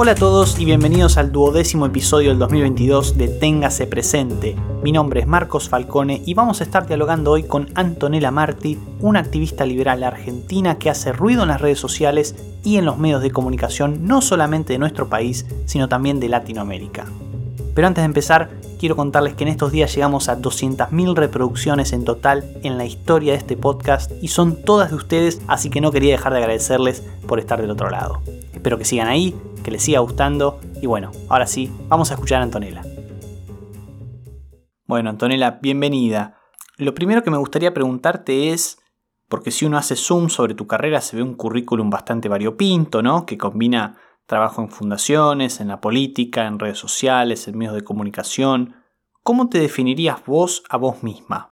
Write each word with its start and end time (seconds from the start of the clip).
Hola 0.00 0.12
a 0.12 0.14
todos 0.14 0.60
y 0.60 0.64
bienvenidos 0.64 1.16
al 1.16 1.32
duodécimo 1.32 1.84
episodio 1.84 2.30
del 2.30 2.38
2022 2.38 3.18
de 3.18 3.26
Téngase 3.26 3.88
Presente. 3.88 4.54
Mi 4.84 4.92
nombre 4.92 5.18
es 5.18 5.26
Marcos 5.26 5.68
Falcone 5.68 6.22
y 6.24 6.34
vamos 6.34 6.60
a 6.60 6.64
estar 6.64 6.86
dialogando 6.86 7.32
hoy 7.32 7.42
con 7.42 7.68
Antonella 7.74 8.30
Marti, 8.30 8.78
una 9.00 9.18
activista 9.18 9.66
liberal 9.66 10.04
argentina 10.04 10.78
que 10.78 10.88
hace 10.88 11.12
ruido 11.12 11.42
en 11.42 11.48
las 11.48 11.60
redes 11.60 11.80
sociales 11.80 12.36
y 12.62 12.76
en 12.76 12.84
los 12.84 12.96
medios 12.96 13.22
de 13.22 13.32
comunicación 13.32 14.06
no 14.06 14.22
solamente 14.22 14.74
de 14.74 14.78
nuestro 14.78 15.08
país, 15.08 15.46
sino 15.66 15.88
también 15.88 16.20
de 16.20 16.28
Latinoamérica. 16.28 17.06
Pero 17.74 17.88
antes 17.88 18.02
de 18.02 18.06
empezar, 18.06 18.50
quiero 18.78 18.96
contarles 18.96 19.34
que 19.34 19.44
en 19.44 19.48
estos 19.48 19.72
días 19.72 19.94
llegamos 19.94 20.28
a 20.28 20.38
200.000 20.38 21.14
reproducciones 21.14 21.92
en 21.92 22.04
total 22.04 22.44
en 22.62 22.78
la 22.78 22.84
historia 22.84 23.32
de 23.32 23.38
este 23.38 23.56
podcast 23.56 24.10
y 24.22 24.28
son 24.28 24.62
todas 24.62 24.90
de 24.90 24.96
ustedes, 24.96 25.42
así 25.48 25.68
que 25.68 25.80
no 25.80 25.90
quería 25.90 26.12
dejar 26.12 26.32
de 26.32 26.38
agradecerles 26.38 27.02
por 27.26 27.38
estar 27.38 27.60
del 27.60 27.70
otro 27.70 27.90
lado. 27.90 28.22
Espero 28.52 28.78
que 28.78 28.84
sigan 28.84 29.08
ahí, 29.08 29.34
que 29.64 29.70
les 29.70 29.82
siga 29.82 29.98
gustando 29.98 30.60
y 30.80 30.86
bueno, 30.86 31.10
ahora 31.28 31.46
sí, 31.46 31.70
vamos 31.88 32.10
a 32.10 32.14
escuchar 32.14 32.40
a 32.40 32.44
Antonella. 32.44 32.82
Bueno, 34.86 35.10
Antonella, 35.10 35.58
bienvenida. 35.60 36.38
Lo 36.76 36.94
primero 36.94 37.22
que 37.22 37.30
me 37.30 37.36
gustaría 37.36 37.74
preguntarte 37.74 38.52
es, 38.52 38.78
porque 39.28 39.50
si 39.50 39.66
uno 39.66 39.76
hace 39.76 39.96
zoom 39.96 40.30
sobre 40.30 40.54
tu 40.54 40.66
carrera 40.66 41.00
se 41.00 41.16
ve 41.16 41.22
un 41.22 41.34
currículum 41.34 41.90
bastante 41.90 42.28
variopinto, 42.28 43.02
¿no? 43.02 43.26
Que 43.26 43.36
combina 43.36 43.98
trabajo 44.28 44.60
en 44.60 44.68
fundaciones, 44.68 45.58
en 45.60 45.68
la 45.68 45.80
política, 45.80 46.46
en 46.46 46.58
redes 46.58 46.78
sociales, 46.78 47.48
en 47.48 47.56
medios 47.56 47.74
de 47.74 47.82
comunicación. 47.82 48.76
¿Cómo 49.22 49.48
te 49.48 49.58
definirías 49.58 50.24
vos 50.26 50.62
a 50.68 50.76
vos 50.76 51.02
misma? 51.02 51.54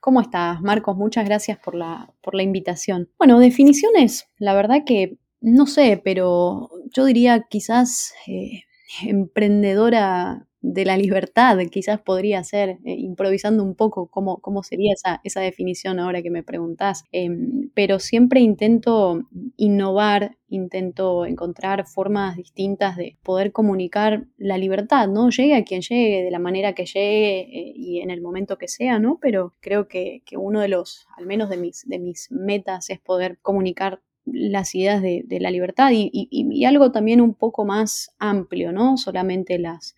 ¿Cómo 0.00 0.20
estás, 0.20 0.60
Marcos? 0.60 0.96
Muchas 0.96 1.24
gracias 1.24 1.58
por 1.58 1.74
la, 1.74 2.12
por 2.22 2.34
la 2.34 2.42
invitación. 2.42 3.08
Bueno, 3.18 3.38
definiciones, 3.38 4.28
la 4.36 4.52
verdad 4.52 4.82
que 4.84 5.18
no 5.40 5.66
sé, 5.66 6.00
pero 6.04 6.68
yo 6.94 7.06
diría 7.06 7.46
quizás 7.48 8.12
eh, 8.26 8.64
emprendedora 9.02 10.46
de 10.64 10.86
la 10.86 10.96
libertad, 10.96 11.58
quizás 11.70 12.00
podría 12.00 12.42
ser, 12.42 12.78
eh, 12.86 12.94
improvisando 12.96 13.62
un 13.62 13.74
poco 13.74 14.06
cómo, 14.06 14.38
cómo 14.38 14.62
sería 14.62 14.94
esa, 14.94 15.20
esa, 15.22 15.42
definición 15.42 15.98
ahora 15.98 16.22
que 16.22 16.30
me 16.30 16.42
preguntás, 16.42 17.04
em, 17.12 17.68
pero 17.74 17.98
siempre 17.98 18.40
intento 18.40 19.20
innovar, 19.58 20.38
intento 20.48 21.26
encontrar 21.26 21.86
formas 21.86 22.36
distintas 22.36 22.96
de 22.96 23.18
poder 23.22 23.52
comunicar 23.52 24.24
la 24.38 24.56
libertad, 24.56 25.06
¿no? 25.06 25.28
Llegue 25.28 25.54
a 25.54 25.64
quien 25.64 25.82
llegue, 25.82 26.24
de 26.24 26.30
la 26.30 26.38
manera 26.38 26.72
que 26.72 26.86
llegue 26.86 27.40
eh, 27.40 27.72
y 27.76 28.00
en 28.00 28.10
el 28.10 28.22
momento 28.22 28.56
que 28.56 28.68
sea, 28.68 28.98
¿no? 28.98 29.18
Pero 29.20 29.52
creo 29.60 29.86
que, 29.86 30.22
que, 30.24 30.38
uno 30.38 30.60
de 30.60 30.68
los, 30.68 31.06
al 31.18 31.26
menos 31.26 31.50
de 31.50 31.58
mis, 31.58 31.86
de 31.86 31.98
mis 31.98 32.30
metas, 32.30 32.88
es 32.88 33.00
poder 33.00 33.38
comunicar 33.42 34.00
las 34.26 34.74
ideas 34.74 35.02
de, 35.02 35.24
la 35.40 35.50
libertad 35.50 35.90
y, 35.92 36.64
algo 36.64 36.92
también 36.92 37.20
un 37.20 37.34
poco 37.34 37.64
más 37.64 38.14
amplio, 38.18 38.72
no 38.72 38.96
solamente 38.96 39.58
las, 39.58 39.94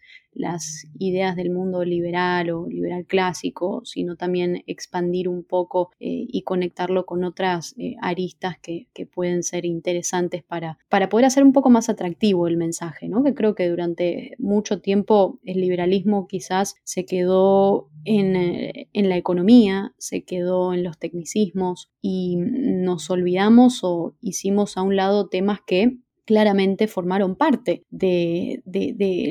ideas 0.99 1.35
del 1.35 1.49
mundo 1.49 1.83
liberal 1.83 2.51
o 2.51 2.67
liberal 2.69 3.07
clásico, 3.07 3.81
sino 3.87 4.17
también 4.17 4.63
expandir 4.67 5.31
un 5.31 5.45
poco 5.45 5.93
eh, 5.99 6.27
y 6.29 6.43
conectarlo 6.43 7.07
con 7.07 7.25
otras 7.25 7.75
eh, 7.79 7.97
aristas 8.03 8.59
que, 8.59 8.87
pueden 9.15 9.43
ser 9.43 9.65
interesantes 9.65 10.43
para, 10.43 10.79
para 10.91 11.09
poder 11.09 11.25
hacer 11.25 11.43
un 11.43 11.55
poco 11.55 11.71
más 11.71 11.89
atractivo 11.89 12.49
el 12.49 12.59
mensaje, 12.59 13.09
¿no? 13.09 13.25
que 13.25 13.33
creo 13.33 13.55
que 13.55 13.67
durante 13.69 14.35
mucho 14.39 14.81
tiempo 14.81 15.39
el 15.43 15.61
liberalismo 15.63 16.27
quizás 16.27 16.75
se 16.85 17.07
quedó 17.07 17.89
en, 18.07 18.37
eh, 18.37 18.89
en 18.93 19.09
la 19.09 19.17
economía, 19.17 19.95
se 19.99 20.25
quedó 20.25 20.73
en 20.73 20.83
los 20.83 20.99
tecnicismos 20.99 21.91
y 22.01 22.37
nos 22.37 23.11
olvidamos 23.11 23.81
o 23.83 24.17
hicimos 24.21 24.77
a 24.77 24.83
un 24.83 24.97
lado 24.97 25.29
temas 25.29 25.61
que 25.67 25.99
claramente 26.27 26.89
formaron 26.89 27.37
parte 27.37 27.85
de, 27.89 28.61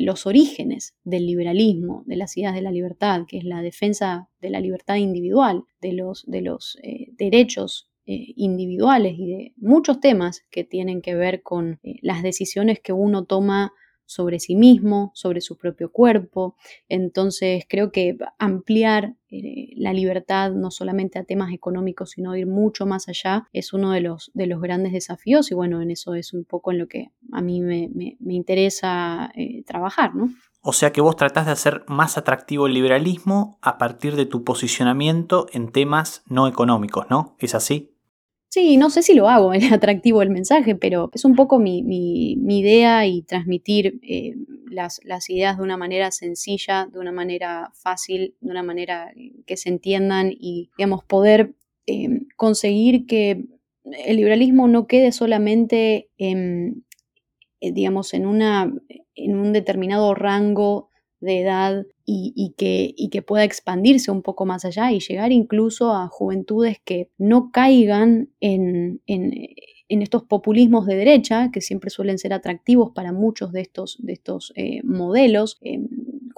los 0.02 0.26
orígenes 0.26 0.96
del 1.04 1.28
liberalismo, 1.28 2.04
de 2.08 2.16
las 2.16 2.36
ideas 2.38 2.56
de 2.56 2.62
la 2.62 2.72
libertad, 2.72 3.26
que 3.28 3.38
es 3.38 3.44
la 3.44 3.62
defensa 3.62 4.30
de 4.40 4.50
la 4.50 4.62
libertad 4.62 4.96
individual, 4.96 5.64
de 5.82 5.94
los, 5.94 6.24
de 6.26 6.42
los 6.42 6.80
eh, 6.82 7.10
derechos 7.18 7.90
eh, 8.06 8.34
individuales 8.38 9.16
y 9.18 9.28
de 9.28 9.54
muchos 9.58 10.00
temas 10.00 10.46
que 10.50 10.64
tienen 10.64 11.02
que 11.02 11.16
ver 11.16 11.44
con 11.44 11.80
las 12.02 12.24
decisiones 12.24 12.80
que 12.80 12.94
uno 12.94 13.26
toma 13.26 13.74
sobre 14.06 14.40
sí 14.40 14.56
mismo, 14.56 15.12
sobre 15.14 15.42
su 15.42 15.58
propio 15.58 15.92
cuerpo. 15.92 16.56
Entonces 16.90 17.66
creo 17.68 17.92
que 17.92 18.18
ampliar 18.38 19.16
eh, 19.30 19.74
la 19.76 19.94
libertad 19.94 20.52
no 20.52 20.72
solamente 20.72 21.20
a 21.20 21.24
temas 21.24 21.52
económicos, 21.54 22.12
sino 22.12 22.36
ir 22.36 22.48
mucho 22.48 22.86
más 22.86 23.10
allá, 23.10 23.48
es 23.54 23.74
uno 23.74 23.92
de 23.92 24.02
los, 24.02 24.32
de 24.34 24.48
los 24.48 24.62
grandes 24.62 24.94
desafíos 24.94 25.52
y 25.52 25.56
bueno, 25.56 25.82
en 25.82 25.92
eso 25.92 26.16
es 26.16 26.34
un 26.34 26.46
poco 26.46 26.72
en 26.72 26.80
lo 26.80 26.88
que 26.88 27.12
a 27.32 27.42
mí 27.42 27.62
me, 27.62 27.90
interesa 28.28 29.32
eh, 29.36 29.64
trabajar, 29.64 30.16
¿no? 30.16 30.30
O 30.62 30.74
sea 30.74 30.92
que 30.92 31.02
vos 31.02 31.16
tratás 31.16 31.46
de 31.46 31.52
hacer 31.52 31.84
más 31.88 32.18
atractivo 32.18 32.66
el 32.66 32.74
liberalismo 32.74 33.60
a 33.62 33.78
partir 33.78 34.16
de 34.16 34.26
tu 34.26 34.44
posicionamiento 34.44 35.46
en 35.52 35.72
temas 35.72 36.24
no 36.28 36.48
económicos, 36.48 37.06
¿no? 37.10 37.36
¿Es 37.40 37.54
así? 37.54 37.95
Sí, 38.56 38.78
no 38.78 38.90
sé 38.90 39.04
si 39.04 39.14
lo 39.16 39.28
hago, 39.28 39.52
es 39.54 39.70
atractivo 39.70 40.22
el 40.22 40.30
mensaje, 40.30 40.76
pero 40.76 41.10
es 41.14 41.26
un 41.26 41.36
poco 41.36 41.60
mi, 41.60 41.80
idea 42.48 43.06
y 43.06 43.22
transmitir 43.24 44.00
eh, 44.02 44.34
las, 44.70 45.02
ideas 45.30 45.58
de 45.58 45.64
una 45.64 45.76
manera 45.76 46.10
sencilla, 46.12 46.88
de 46.90 47.00
una 47.00 47.12
manera 47.12 47.74
fácil, 47.74 48.34
de 48.40 48.52
una 48.52 48.64
manera 48.64 49.12
que 49.46 49.58
se 49.58 49.68
entiendan 49.68 50.32
y, 50.32 50.70
digamos, 50.78 51.04
poder 51.04 51.54
eh, 51.86 52.22
conseguir 52.38 53.06
que 53.08 53.44
el 53.84 54.16
liberalismo 54.16 54.70
no 54.70 54.88
quede 54.88 55.12
solamente 55.12 56.08
en, 56.18 56.86
eh, 57.60 57.74
digamos, 57.74 58.14
en, 58.14 58.26
una, 58.26 58.74
en 59.16 59.36
un 59.36 59.52
determinado 59.52 60.16
rango 60.16 60.88
de 61.26 61.42
edad 61.42 61.86
y, 62.06 62.54
que, 62.58 62.94
y, 62.96 63.10
que, 63.10 63.22
pueda 63.22 63.44
expandirse 63.44 64.12
un 64.12 64.22
poco 64.22 64.46
más 64.46 64.64
allá 64.64 64.92
y 64.92 65.00
llegar 65.00 65.32
incluso 65.32 65.92
a 65.92 66.08
juventudes 66.08 66.78
que 66.86 67.10
no 67.18 67.52
caigan 67.52 68.30
en, 68.40 69.02
estos 69.90 70.24
populismos 70.24 70.86
de 70.86 70.96
derecha, 70.96 71.50
que 71.52 71.62
siempre 71.62 71.90
suelen 71.90 72.18
ser 72.20 72.34
atractivos 72.34 72.92
para 72.94 73.12
muchos 73.12 73.52
de 73.52 73.62
estos, 73.62 73.98
de 74.00 74.14
estos 74.14 74.54
eh, 74.56 74.82
modelos. 74.84 75.58
Em, 75.62 75.88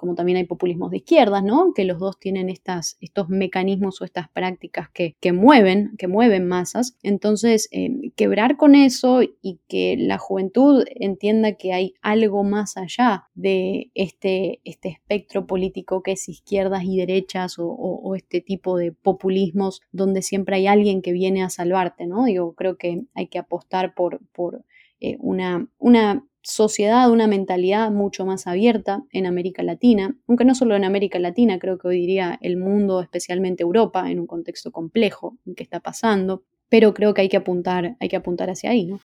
como 0.07 0.15
también 0.15 0.37
hay 0.37 0.45
populismos 0.45 0.89
de 0.91 0.97
izquierdas, 0.97 1.43
¿no? 1.43 1.73
Que 1.73 1.83
los 1.83 1.99
dos 1.99 2.17
tienen 2.17 2.47
estas, 2.47 2.97
estos 3.01 3.27
mecanismos 3.27 4.01
o 4.01 4.05
estas 4.05 4.29
prácticas 4.29 4.87
que, 4.89 5.15
mueven, 5.33 5.95
que 5.97 6.07
mueven 6.07 6.47
masas. 6.47 6.97
Entonces, 7.03 7.67
eh, 7.73 8.11
quebrar 8.15 8.55
con 8.55 8.73
eso 8.73 9.21
y 9.21 9.59
que 9.67 9.97
la 9.99 10.17
juventud 10.17 10.85
entienda 10.95 11.57
que 11.57 11.73
hay 11.73 11.93
algo 12.01 12.45
más 12.45 12.77
allá 12.77 13.25
de 13.35 13.91
este, 13.95 14.61
este 14.63 14.87
espectro 14.87 15.45
político 15.45 16.01
que 16.01 16.13
es 16.13 16.29
izquierdas 16.29 16.85
y 16.85 16.95
derechas 16.95 17.55
o, 17.59 18.15
este 18.15 18.39
tipo 18.39 18.77
de 18.77 18.93
populismos 18.93 19.81
donde 19.91 20.21
siempre 20.21 20.55
hay 20.55 20.67
alguien 20.67 21.01
que 21.01 21.11
viene 21.11 21.43
a 21.43 21.49
salvarte, 21.49 22.07
¿no? 22.07 22.23
Digo, 22.23 22.53
creo 22.53 22.77
que 22.77 23.03
hay 23.13 23.27
que 23.27 23.39
apostar 23.39 23.93
por, 23.93 24.21
por 24.31 24.63
eh, 25.01 25.17
una, 25.19 25.67
una 25.79 26.25
sociedad, 26.47 27.11
una 27.11 27.27
mentalidad 27.27 27.91
mucho 27.91 28.25
más 28.25 28.47
abierta 28.47 29.03
en 29.11 29.25
América 29.25 29.63
Latina, 29.63 30.15
aunque 30.27 30.45
no 30.45 30.55
solo 30.55 30.75
en 30.75 30.85
América 30.85 31.19
Latina, 31.19 31.59
creo 31.59 31.77
que 31.77 31.89
hoy 31.89 31.99
diría 31.99 32.37
el 32.41 32.57
mundo, 32.57 33.01
especialmente 33.01 33.63
Europa, 33.63 34.09
en 34.09 34.19
un 34.19 34.27
contexto 34.27 34.71
complejo 34.71 35.37
en 35.45 35.55
que 35.55 35.63
está 35.63 35.81
pasando, 35.81 36.43
pero 36.69 36.93
creo 36.93 37.13
que 37.13 37.21
hay 37.21 37.29
que 37.29 37.37
apuntar, 37.37 37.97
hay 37.99 38.07
que 38.07 38.15
apuntar 38.15 38.49
hacia 38.49 38.69
ahí, 38.69 38.85
¿no? 38.85 38.99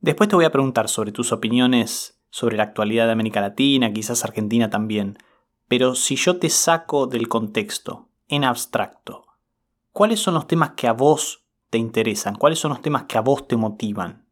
Después 0.00 0.28
te 0.28 0.36
voy 0.36 0.44
a 0.44 0.52
preguntar 0.52 0.88
sobre 0.88 1.10
tus 1.10 1.32
opiniones 1.32 2.20
sobre 2.30 2.56
la 2.56 2.64
actualidad 2.64 3.06
de 3.06 3.12
América 3.12 3.40
Latina, 3.40 3.92
quizás 3.92 4.24
Argentina 4.24 4.68
también, 4.70 5.16
pero 5.68 5.94
si 5.94 6.16
yo 6.16 6.38
te 6.38 6.50
saco 6.50 7.06
del 7.06 7.28
contexto, 7.28 8.10
en 8.28 8.44
abstracto, 8.44 9.26
¿cuáles 9.92 10.20
son 10.20 10.34
los 10.34 10.46
temas 10.46 10.72
que 10.76 10.86
a 10.86 10.92
vos 10.92 11.46
te 11.70 11.78
interesan? 11.78 12.36
¿Cuáles 12.36 12.58
son 12.58 12.70
los 12.70 12.82
temas 12.82 13.04
que 13.04 13.18
a 13.18 13.22
vos 13.22 13.48
te 13.48 13.56
motivan? 13.56 14.25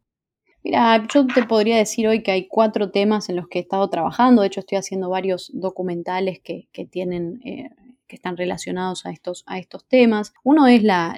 Mira, 0.65 1.05
yo 1.13 1.27
te 1.27 1.43
podría 1.43 1.77
decir 1.77 2.07
hoy 2.07 2.23
que 2.23 2.31
hay 2.31 2.47
cuatro 2.47 2.89
temas 2.89 3.29
en 3.29 3.35
los 3.35 3.47
que 3.47 3.59
he 3.59 3.61
estado 3.61 3.87
trabajando. 3.87 4.41
De 4.41 4.47
hecho, 4.47 4.61
estoy 4.61 4.79
haciendo 4.79 5.11
varios 5.11 5.51
documentales 5.53 6.39
que, 6.39 6.67
tienen, 6.89 7.39
eh, 7.45 7.69
que 8.07 8.15
están 8.15 8.35
relacionados 8.35 9.05
a 9.05 9.11
estos, 9.11 9.43
a 9.45 9.59
estos 9.59 9.85
temas. 9.85 10.33
Uno 10.43 10.65
es 10.65 10.81
la, 10.81 11.15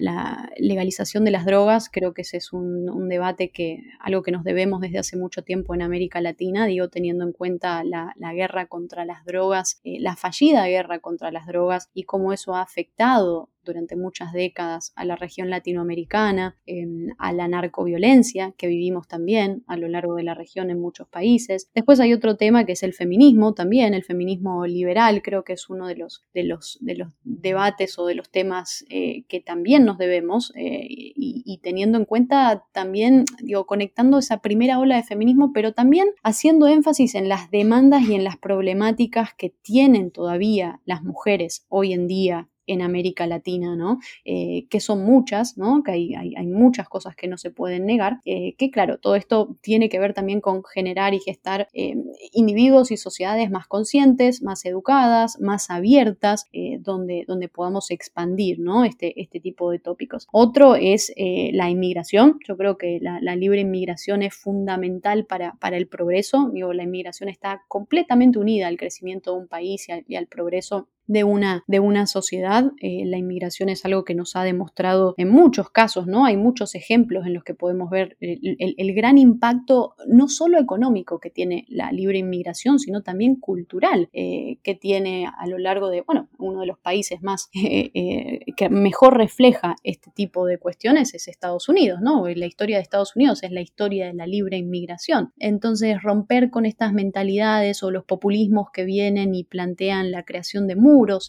legalización 0.57 1.23
de 1.23 1.31
las 1.31 1.45
drogas. 1.45 1.88
Creo 1.89 2.13
que 2.13 2.23
ese 2.23 2.35
es 2.35 2.51
un, 2.51 3.07
debate 3.07 3.49
que, 3.51 3.83
algo 4.01 4.21
que 4.21 4.33
nos 4.33 4.44
debemos 4.44 4.81
desde 4.81 4.99
hace 4.99 5.15
mucho 5.15 5.44
tiempo 5.44 5.73
en 5.73 5.81
América 5.81 6.19
Latina, 6.19 6.65
digo, 6.65 6.89
teniendo 6.89 7.23
en 7.23 7.31
cuenta 7.31 7.85
la, 7.85 8.13
guerra 8.33 8.65
contra 8.65 9.05
las 9.05 9.23
drogas, 9.23 9.79
eh, 9.85 10.01
la 10.01 10.17
fallida 10.17 10.67
guerra 10.67 10.99
contra 10.99 11.31
las 11.31 11.47
drogas 11.47 11.89
y 11.94 12.03
cómo 12.03 12.33
eso 12.33 12.53
ha 12.53 12.61
afectado 12.61 13.47
durante 13.68 13.96
muchas 13.96 14.34
décadas 14.34 14.94
a 14.96 15.06
la 15.06 15.16
región 15.16 15.50
latinoamericana, 15.50 16.58
em, 16.66 17.10
a 17.19 17.31
la 17.34 17.48
narcoviolencia 17.48 18.54
que 18.58 18.68
vivimos 18.68 19.08
también 19.08 19.64
a 19.68 19.78
lo 19.78 19.88
largo 19.88 20.16
de 20.16 20.24
la 20.24 20.34
región 20.34 20.72
en 20.72 20.80
muchos 20.80 21.08
países. 21.08 21.69
Después 21.75 22.00
hay 22.00 22.14
otro 22.14 22.38
tema 22.38 22.66
que 22.66 22.72
es 22.72 22.84
el 22.84 22.94
feminismo 22.94 23.54
también, 23.54 23.94
el 23.94 24.04
feminismo 24.04 24.66
liberal, 24.66 25.22
creo 25.22 25.44
que 25.44 25.54
es 25.54 25.69
uno 25.69 25.88
de 25.88 25.96
los, 25.96 26.24
de 26.34 26.44
los, 26.44 26.78
de 26.81 26.96
los 26.96 27.10
debates 27.24 28.00
o 28.00 28.06
de 28.06 28.16
los 28.16 28.30
temas 28.30 28.86
eh, 28.90 29.24
que 29.28 29.40
también 29.40 29.86
nos 29.86 29.98
debemos 29.98 30.52
eh, 30.56 30.88
y, 30.90 31.44
y 31.46 31.60
teniendo 31.60 31.98
en 31.98 32.06
cuenta 32.06 32.64
también, 32.72 33.25
digo, 33.42 33.66
conectando 33.66 34.18
esa 34.18 34.42
primera 34.42 34.80
ola 34.80 34.96
de 34.96 35.04
feminismo, 35.04 35.52
pero 35.54 35.74
también 35.74 36.08
haciendo 36.24 36.68
énfasis 36.68 37.16
en 37.16 37.30
las 37.30 37.52
demandas 37.52 38.08
y 38.08 38.16
en 38.16 38.24
las 38.24 38.38
problemáticas 38.38 39.34
que 39.38 39.50
tienen 39.50 40.12
todavía 40.12 40.81
las 40.86 41.04
mujeres 41.04 41.66
hoy 41.69 41.94
en 41.94 42.08
día 42.08 42.50
en 42.68 42.81
América 42.81 43.25
Latina, 43.25 43.75
¿no? 43.75 44.00
Eh, 44.25 44.68
que 44.69 44.80
son 44.80 45.04
muchas, 45.04 45.58
¿no? 45.58 45.81
Que 45.84 45.92
hay, 45.92 46.16
hay, 46.16 46.48
muchas 46.48 46.88
cosas 46.90 47.16
que 47.16 47.28
no 47.28 47.38
se 47.38 47.50
pueden 47.50 47.86
negar, 47.86 48.19
eh, 48.25 48.56
que 48.58 48.69
claro, 48.69 49.00
todo 49.00 49.16
esto 49.16 49.58
tiene 49.62 49.90
que 49.90 50.00
ver 50.00 50.14
también 50.14 50.42
con 50.42 50.64
generar 50.64 51.14
y 51.14 51.19
gestar 51.19 51.68
eh, 51.74 51.96
individuos 52.34 52.92
y 52.92 52.98
sociedades 52.98 53.50
más 53.50 53.68
conscientes, 53.68 54.42
más 54.44 54.66
educadas, 54.66 55.40
más 55.40 55.69
abiertas, 55.69 56.46
donde, 56.80 57.24
donde 57.28 57.48
podamos 57.48 57.92
expandir, 57.92 58.60
¿no? 58.60 58.84
Este, 58.84 59.19
este 59.22 59.40
tipo 59.40 59.72
de 59.72 59.80
tópicos. 59.80 60.28
Otro 60.31 60.75
es 60.75 61.14
la 61.18 61.69
inmigración, 61.69 62.40
yo 62.48 62.58
creo 62.58 62.78
que 62.78 63.00
la, 63.02 63.36
libre 63.36 63.62
inmigración 63.62 64.24
es 64.24 64.36
fundamental 64.36 65.25
para, 65.25 65.56
para 65.60 65.78
el 65.78 65.88
progreso, 65.88 66.52
la 66.54 66.84
inmigración 66.84 67.30
está 67.30 67.64
completamente 67.68 68.40
unida 68.40 68.68
al 68.68 68.78
crecimiento 68.78 69.34
de 69.34 69.40
un 69.40 69.48
país 69.48 69.88
y 70.08 70.16
al 70.16 70.28
progreso 70.28 70.90
de 71.07 71.24
una, 71.24 71.63
de 71.68 71.80
una 71.80 72.06
sociedad. 72.06 72.71
Eh, 72.80 73.04
la 73.06 73.18
inmigración 73.18 73.69
es 73.69 73.83
algo 73.86 74.04
que 74.04 74.13
nos 74.13 74.36
ha 74.36 74.44
demostrado 74.44 75.15
en 75.18 75.30
muchos 75.30 75.69
casos, 75.69 76.06
¿no? 76.06 76.25
Hay 76.25 76.38
muchos 76.38 76.75
ejemplos 76.75 77.25
en 77.25 77.33
los 77.33 77.44
que 77.44 77.54
podemos 77.54 77.89
ver 77.89 78.18
el, 78.19 78.94
gran 78.94 79.18
impacto, 79.18 79.95
no 80.07 80.27
solo 80.27 80.59
económico 80.59 81.19
que 81.19 81.30
tiene 81.30 81.65
la 81.69 81.92
libre 81.92 82.18
inmigración, 82.18 82.80
sino 82.80 83.04
también 83.04 83.36
cultural 83.36 84.09
eh, 84.13 84.59
que 84.63 84.75
tiene 84.75 85.27
a 85.27 85.48
lo 85.48 85.57
largo 85.57 85.89
de, 85.89 86.01
bueno, 86.01 86.30
uno 86.47 86.61
de 86.61 86.67
los 86.67 86.79
países 86.79 87.21
más 87.21 87.49
eh, 87.53 88.39
que 88.55 88.69
mejor 88.69 89.17
refleja 89.17 89.75
este 89.83 90.11
tipo 90.11 90.45
de 90.45 90.57
cuestiones 90.57 91.13
es 91.13 91.27
Estados 91.27 91.69
Unidos, 91.69 91.99
¿no? 92.01 92.27
La 92.27 92.45
historia 92.45 92.77
de 92.77 92.83
Estados 92.83 93.15
Unidos 93.15 93.44
es 93.44 93.51
la 93.51 93.61
historia 93.61 94.07
de 94.07 94.13
la 94.13 94.27
libre 94.27 94.57
inmigración. 94.57 95.33
Entonces, 95.38 96.01
romper 96.01 96.49
con 96.49 96.65
estas 96.65 96.94
mentalidades 96.94 97.83
o 97.83 97.91
los 97.91 98.03
populismos 98.03 98.71
que 98.71 98.83
vienen 98.85 99.35
y 99.35 99.44
plantean 99.44 100.11
la 100.11 100.23
creación 100.23 100.67
de 100.67 100.75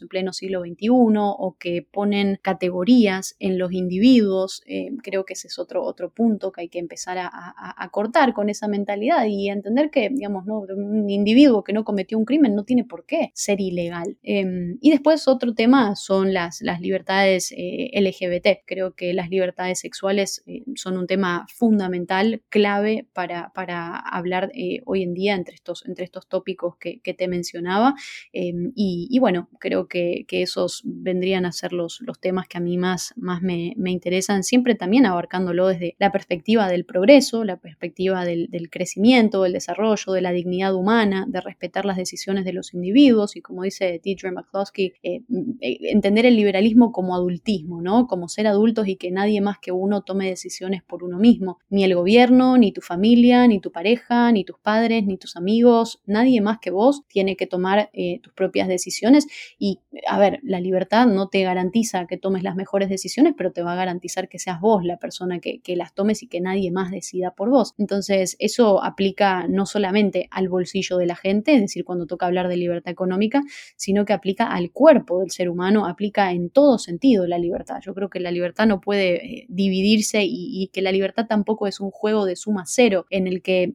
en 0.01 0.09
pleno 0.09 0.33
siglo 0.33 0.61
XXI 0.61 0.89
o 0.91 1.57
que 1.59 1.87
ponen 1.91 2.39
categorías 2.43 3.37
en 3.39 3.59
los 3.59 3.73
individuos. 3.73 4.63
Eh, 4.67 4.91
creo 5.03 5.25
que 5.25 5.35
ese 5.35 5.49
es 5.49 5.59
otro, 5.59 5.83
otro 5.85 6.11
punto 6.11 6.53
que 6.53 6.63
hay 6.63 6.69
que 6.69 6.79
empezar 6.79 7.19
a, 7.19 7.89
cortar 7.91 8.35
con 8.35 8.51
esa 8.51 8.69
mentalidad 8.69 9.25
y 9.27 9.49
entender 9.49 9.91
que, 9.91 10.11
digamos, 10.11 10.45
¿no? 10.45 10.61
un 10.61 11.09
individuo 11.09 11.65
que 11.65 11.73
no 11.73 11.85
cometió 11.85 12.19
un 12.19 12.27
crimen 12.27 12.55
no 12.55 12.65
tiene 12.65 12.85
por 12.85 13.07
qué 13.07 13.31
ser 13.35 13.61
ilegal. 13.61 14.19
Em, 14.23 14.79
y 14.81 14.91
después 14.91 15.08
otro 15.29 15.55
tema 15.55 15.97
son 15.97 16.33
las, 16.33 16.61
las 16.61 16.81
libertades 16.81 17.53
eh, 17.57 17.91
LGBT. 17.95 18.65
Creo 18.67 18.95
que 18.95 19.15
las 19.15 19.31
libertades 19.31 19.81
sexuales 19.81 20.43
eh, 20.47 20.65
son 20.75 20.99
un 20.99 21.07
tema 21.07 21.47
fundamental, 21.55 22.43
clave 22.49 23.07
para, 23.13 23.53
para 23.55 23.97
hablar 23.97 24.53
hoy 24.85 25.03
en 25.03 25.15
día 25.15 25.35
entre 25.35 25.55
estos, 25.55 25.85
entre 25.87 26.05
estos 26.05 26.29
tópicos 26.29 26.77
que, 26.77 27.01
te 27.19 27.29
mencionaba. 27.29 27.95
Em, 28.33 28.73
y, 28.75 29.19
bueno, 29.19 29.49
creo 29.59 29.89
que, 29.89 30.27
esos 30.29 30.83
vendrían 30.85 31.47
a 31.47 31.53
ser 31.53 31.73
los, 31.73 32.01
los, 32.01 32.21
temas 32.21 32.47
que 32.47 32.59
a 32.59 32.61
mí 32.61 32.77
más, 32.77 33.13
más 33.17 33.43
me, 33.43 33.75
interesan, 33.87 34.45
siempre 34.45 34.75
también 34.75 35.07
abarcándolo 35.07 35.69
desde 35.69 35.97
la 35.99 36.13
perspectiva 36.13 36.69
del 36.69 36.85
progreso, 36.85 37.45
la 37.45 37.57
perspectiva 37.57 38.25
del, 38.25 38.49
crecimiento, 38.71 39.43
del 39.43 39.53
desarrollo, 39.53 40.13
de 40.13 40.21
la 40.21 40.33
dignidad 40.33 40.75
humana, 40.75 41.25
de 41.29 41.41
respetar 41.41 41.85
las 41.85 41.97
decisiones 41.97 42.45
de 42.45 42.53
los 42.53 42.75
individuos 42.75 43.37
y 43.37 43.41
como 43.41 43.63
dice 43.63 44.01
Deidre 44.05 44.31
McCloskey, 44.31 44.88
eh, 45.03 45.23
eh, 45.61 45.79
entender 45.91 46.27
el 46.27 46.37
liberalismo 46.37 46.93
como 46.93 47.15
adultismo, 47.15 47.83
¿no? 47.83 48.07
Como 48.07 48.29
ser 48.29 48.47
adultos 48.47 48.89
y 48.89 48.97
que 48.97 49.11
nadie 49.11 49.41
más 49.41 49.59
que 49.59 49.73
uno 49.73 50.03
tome 50.03 50.29
decisiones 50.29 50.83
por 50.83 51.05
uno 51.05 51.19
mismo, 51.19 51.59
ni 51.71 51.85
el 51.85 51.95
gobierno, 51.95 52.57
ni 52.59 52.73
tu 52.73 52.81
familia, 52.81 53.47
ni 53.47 53.61
tu 53.61 53.73
pareja, 53.73 54.31
ni 54.33 54.45
tus 54.45 54.59
padres, 54.59 55.05
ni 55.07 55.17
tus 55.17 55.37
amigos, 55.37 56.01
nadie 56.07 56.41
más 56.41 56.59
que 56.59 56.71
vos 56.71 57.03
tiene 57.09 57.37
que 57.37 57.47
tomar 57.47 57.91
eh, 57.93 58.21
tus 58.23 58.33
propias 58.33 58.69
decisiones 58.69 59.27
y, 59.59 59.81
a 60.09 60.19
ver, 60.19 60.41
la 60.43 60.61
libertad 60.61 61.07
no 61.07 61.29
te 61.29 61.43
garantiza 61.43 62.07
que 62.07 62.17
tomes 62.17 62.43
las 62.43 62.57
mejores 62.57 62.89
decisiones, 62.89 63.35
pero 63.37 63.53
te 63.53 63.63
va 63.63 63.73
a 63.73 63.77
garantizar 63.77 64.29
que 64.29 64.39
seas 64.39 64.61
vos 64.61 64.85
la 64.85 64.99
persona 64.99 65.41
que, 65.41 65.61
las 65.77 65.95
tomes 65.95 66.23
y 66.23 66.29
que 66.29 66.41
nadie 66.41 66.71
más 66.73 66.91
decida 66.91 67.33
por 67.33 67.51
vos. 67.51 67.75
Entonces, 67.79 68.37
eso 68.39 68.83
aplica 68.83 69.47
no 69.49 69.67
solamente 69.67 70.29
al 70.31 70.49
bolsillo 70.49 70.97
de 70.97 71.07
la 71.07 71.15
gente, 71.15 71.55
es 71.55 71.61
decir, 71.61 71.85
cuando 71.85 72.07
toca 72.07 72.27
hablar 72.27 72.49
de 72.49 72.57
libertad 72.57 72.91
económica, 72.91 73.43
sino 73.77 74.05
que 74.05 74.13
aplica 74.13 74.47
al 74.47 74.73
cuerpo 74.79 75.19
del 75.19 75.33
ser 75.33 75.49
humano, 75.49 75.87
aplica 75.87 76.31
en 76.31 76.51
todo 76.51 76.79
sentido 76.79 77.27
la 77.27 77.37
libertad. 77.37 77.81
Yo 77.85 77.95
creo 77.95 78.09
que 78.11 78.21
la 78.21 78.31
libertad 78.31 78.65
no 78.69 78.81
puede 78.81 79.17
eh, 79.17 79.47
dividirse 79.49 80.21
y, 80.23 80.71
que 80.73 80.83
la 80.83 80.93
libertad 80.93 81.27
tampoco 81.29 81.67
es 81.67 81.81
un 81.81 81.91
juego 81.91 82.27
de 82.27 82.37
suma 82.37 82.63
cero 82.65 83.05
en 83.11 83.27
el 83.27 83.43
que 83.43 83.75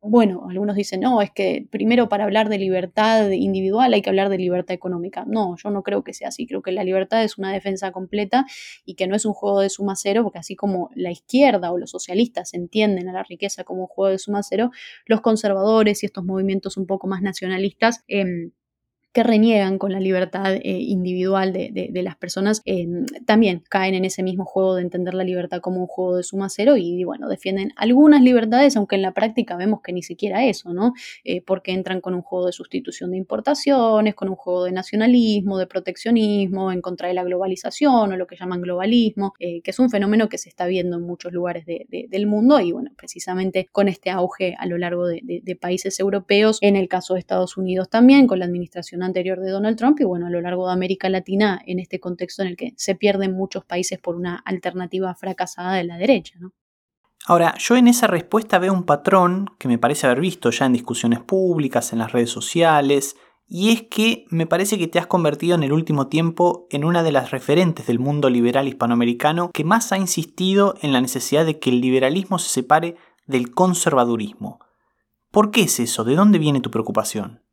bueno, 0.00 0.46
algunos 0.50 0.76
dicen, 0.76 1.00
no, 1.00 1.22
es 1.22 1.30
que 1.32 1.66
primero 1.70 2.10
para 2.10 2.24
hablar 2.24 2.50
de 2.50 2.58
libertad 2.58 3.30
individual 3.30 3.94
hay 3.94 4.02
que 4.02 4.10
hablar 4.10 4.28
de 4.28 4.36
libertad 4.36 4.74
económica. 4.74 5.24
No, 5.26 5.56
yo 5.56 5.70
no 5.70 5.82
creo 5.82 6.04
que 6.04 6.12
sea 6.12 6.28
así. 6.28 6.46
Creo 6.46 6.60
que 6.60 6.72
la 6.72 6.84
libertad 6.84 7.24
es 7.24 7.38
una 7.38 7.50
defensa 7.52 7.90
completa 7.90 8.44
y 8.84 8.94
que 8.96 9.06
no 9.06 9.16
es 9.16 9.24
un 9.24 9.32
juego 9.32 9.60
de 9.60 9.70
suma 9.70 9.96
cero, 9.96 10.22
porque 10.22 10.38
así 10.38 10.56
como 10.56 10.90
la 10.94 11.10
izquierda 11.10 11.72
o 11.72 11.78
los 11.78 11.90
socialistas 11.90 12.52
entienden 12.52 13.08
a 13.08 13.14
la 13.14 13.22
riqueza 13.22 13.64
como 13.64 13.80
un 13.80 13.86
juego 13.86 14.12
de 14.12 14.18
suma 14.18 14.42
cero, 14.42 14.70
los 15.06 15.22
conservadores 15.22 16.02
y 16.02 16.06
estos 16.06 16.22
movimientos 16.22 16.76
un 16.76 16.86
poco 16.86 17.06
más 17.06 17.22
nacionalistas 17.22 18.04
em, 18.06 18.52
que 19.14 19.22
reniegan 19.22 19.78
con 19.78 19.92
la 19.92 20.00
libertad 20.00 20.54
eh, 20.54 20.60
individual 20.64 21.52
de, 21.52 22.02
las 22.02 22.16
personas, 22.16 22.62
eh, 22.64 22.88
también 23.24 23.62
caen 23.68 23.94
en 23.94 24.04
ese 24.04 24.24
mismo 24.24 24.44
juego 24.44 24.74
de 24.74 24.82
entender 24.82 25.14
la 25.14 25.22
libertad 25.22 25.60
como 25.60 25.80
un 25.80 25.86
juego 25.86 26.16
de 26.16 26.24
suma 26.24 26.48
cero 26.48 26.76
y, 26.76 27.04
bueno, 27.04 27.28
defienden 27.28 27.72
algunas 27.76 28.22
libertades, 28.22 28.76
aunque 28.76 28.96
en 28.96 29.02
la 29.02 29.14
práctica 29.14 29.56
vemos 29.56 29.82
que 29.82 29.92
ni 29.92 30.02
siquiera 30.02 30.44
eso, 30.44 30.74
¿no? 30.74 30.94
Eh, 31.22 31.42
porque 31.42 31.70
entran 31.70 32.00
con 32.00 32.14
un 32.14 32.22
juego 32.22 32.46
de 32.46 32.52
sustitución 32.52 33.12
de 33.12 33.16
importaciones, 33.16 34.16
con 34.16 34.28
un 34.28 34.34
juego 34.34 34.64
de 34.64 34.72
nacionalismo, 34.72 35.58
de 35.58 35.68
proteccionismo, 35.68 36.72
en 36.72 36.80
contra 36.80 37.06
de 37.06 37.14
la 37.14 37.22
globalización 37.22 38.12
o 38.12 38.16
lo 38.16 38.26
que 38.26 38.34
llaman 38.34 38.62
globalismo, 38.62 39.34
que 39.38 39.62
es 39.64 39.78
un 39.78 39.90
fenómeno 39.90 40.28
que 40.28 40.38
se 40.38 40.48
está 40.48 40.66
viendo 40.66 40.96
en 40.96 41.04
muchos 41.04 41.32
lugares 41.32 41.64
del 41.66 42.26
mundo 42.26 42.58
y, 42.58 42.72
bueno, 42.72 42.90
precisamente 42.96 43.68
con 43.70 43.86
este 43.86 44.10
auge 44.10 44.56
a 44.58 44.66
lo 44.66 44.76
largo 44.76 45.06
de 45.06 45.58
países 45.60 46.00
europeos, 46.00 46.58
en 46.62 46.74
el 46.74 46.88
caso 46.88 47.14
de 47.14 47.20
Estados 47.20 47.56
Unidos 47.56 47.88
también, 47.88 48.26
con 48.26 48.40
la 48.40 48.46
administración 48.46 49.03
anterior 49.04 49.40
de 49.40 49.50
Donald 49.50 49.76
Trump 49.76 50.00
y 50.00 50.04
bueno, 50.04 50.26
a 50.26 50.30
lo 50.30 50.40
largo 50.40 50.66
de 50.66 50.72
América 50.72 51.08
Latina 51.08 51.60
en 51.66 51.78
este 51.78 52.00
contexto 52.00 52.42
en 52.42 52.48
el 52.48 52.56
que 52.56 52.72
se 52.76 52.94
pierden 52.94 53.32
muchos 53.32 53.64
países 53.64 53.98
por 53.98 54.16
una 54.16 54.36
alternativa 54.44 55.14
fracasada 55.14 55.74
de 55.74 55.84
la 55.84 55.96
derecha. 55.96 56.38
Ahora, 57.26 57.54
yo 57.58 57.76
en 57.76 57.88
esa 57.88 58.06
respuesta 58.06 58.58
veo 58.58 58.72
un 58.72 58.84
patrón 58.84 59.50
que 59.58 59.68
me 59.68 59.78
parece 59.78 60.06
haber 60.06 60.20
visto 60.20 60.50
ya 60.50 60.66
en 60.66 60.74
discusiones 60.74 61.20
públicas, 61.20 61.92
en 61.92 62.00
las 62.00 62.12
redes 62.12 62.30
sociales, 62.30 63.16
y 63.46 63.70
es 63.70 63.82
que 63.82 64.24
me 64.30 64.46
parece 64.46 64.78
que 64.78 64.88
te 64.88 64.98
has 64.98 65.06
convertido 65.06 65.54
en 65.54 65.62
el 65.62 65.72
último 65.72 66.08
tiempo 66.08 66.66
en 66.70 66.84
una 66.84 67.02
de 67.02 67.12
las 67.12 67.30
referentes 67.30 67.86
del 67.86 67.98
mundo 67.98 68.30
liberal 68.30 68.68
hispanoamericano 68.68 69.50
que 69.52 69.64
más 69.64 69.92
ha 69.92 69.98
insistido 69.98 70.74
en 70.82 70.92
la 70.92 71.00
necesidad 71.00 71.46
de 71.46 71.58
que 71.58 71.70
el 71.70 71.80
liberalismo 71.80 72.38
se 72.38 72.48
separe 72.48 72.96
del 73.26 73.52
conservadurismo. 73.52 74.60
¿Por 75.30 75.50
qué 75.50 75.62
es 75.62 75.80
eso? 75.80 76.04
¿De 76.04 76.14
dónde 76.14 76.38
viene 76.38 76.60
tu 76.60 76.70
preocupación? 76.70 77.43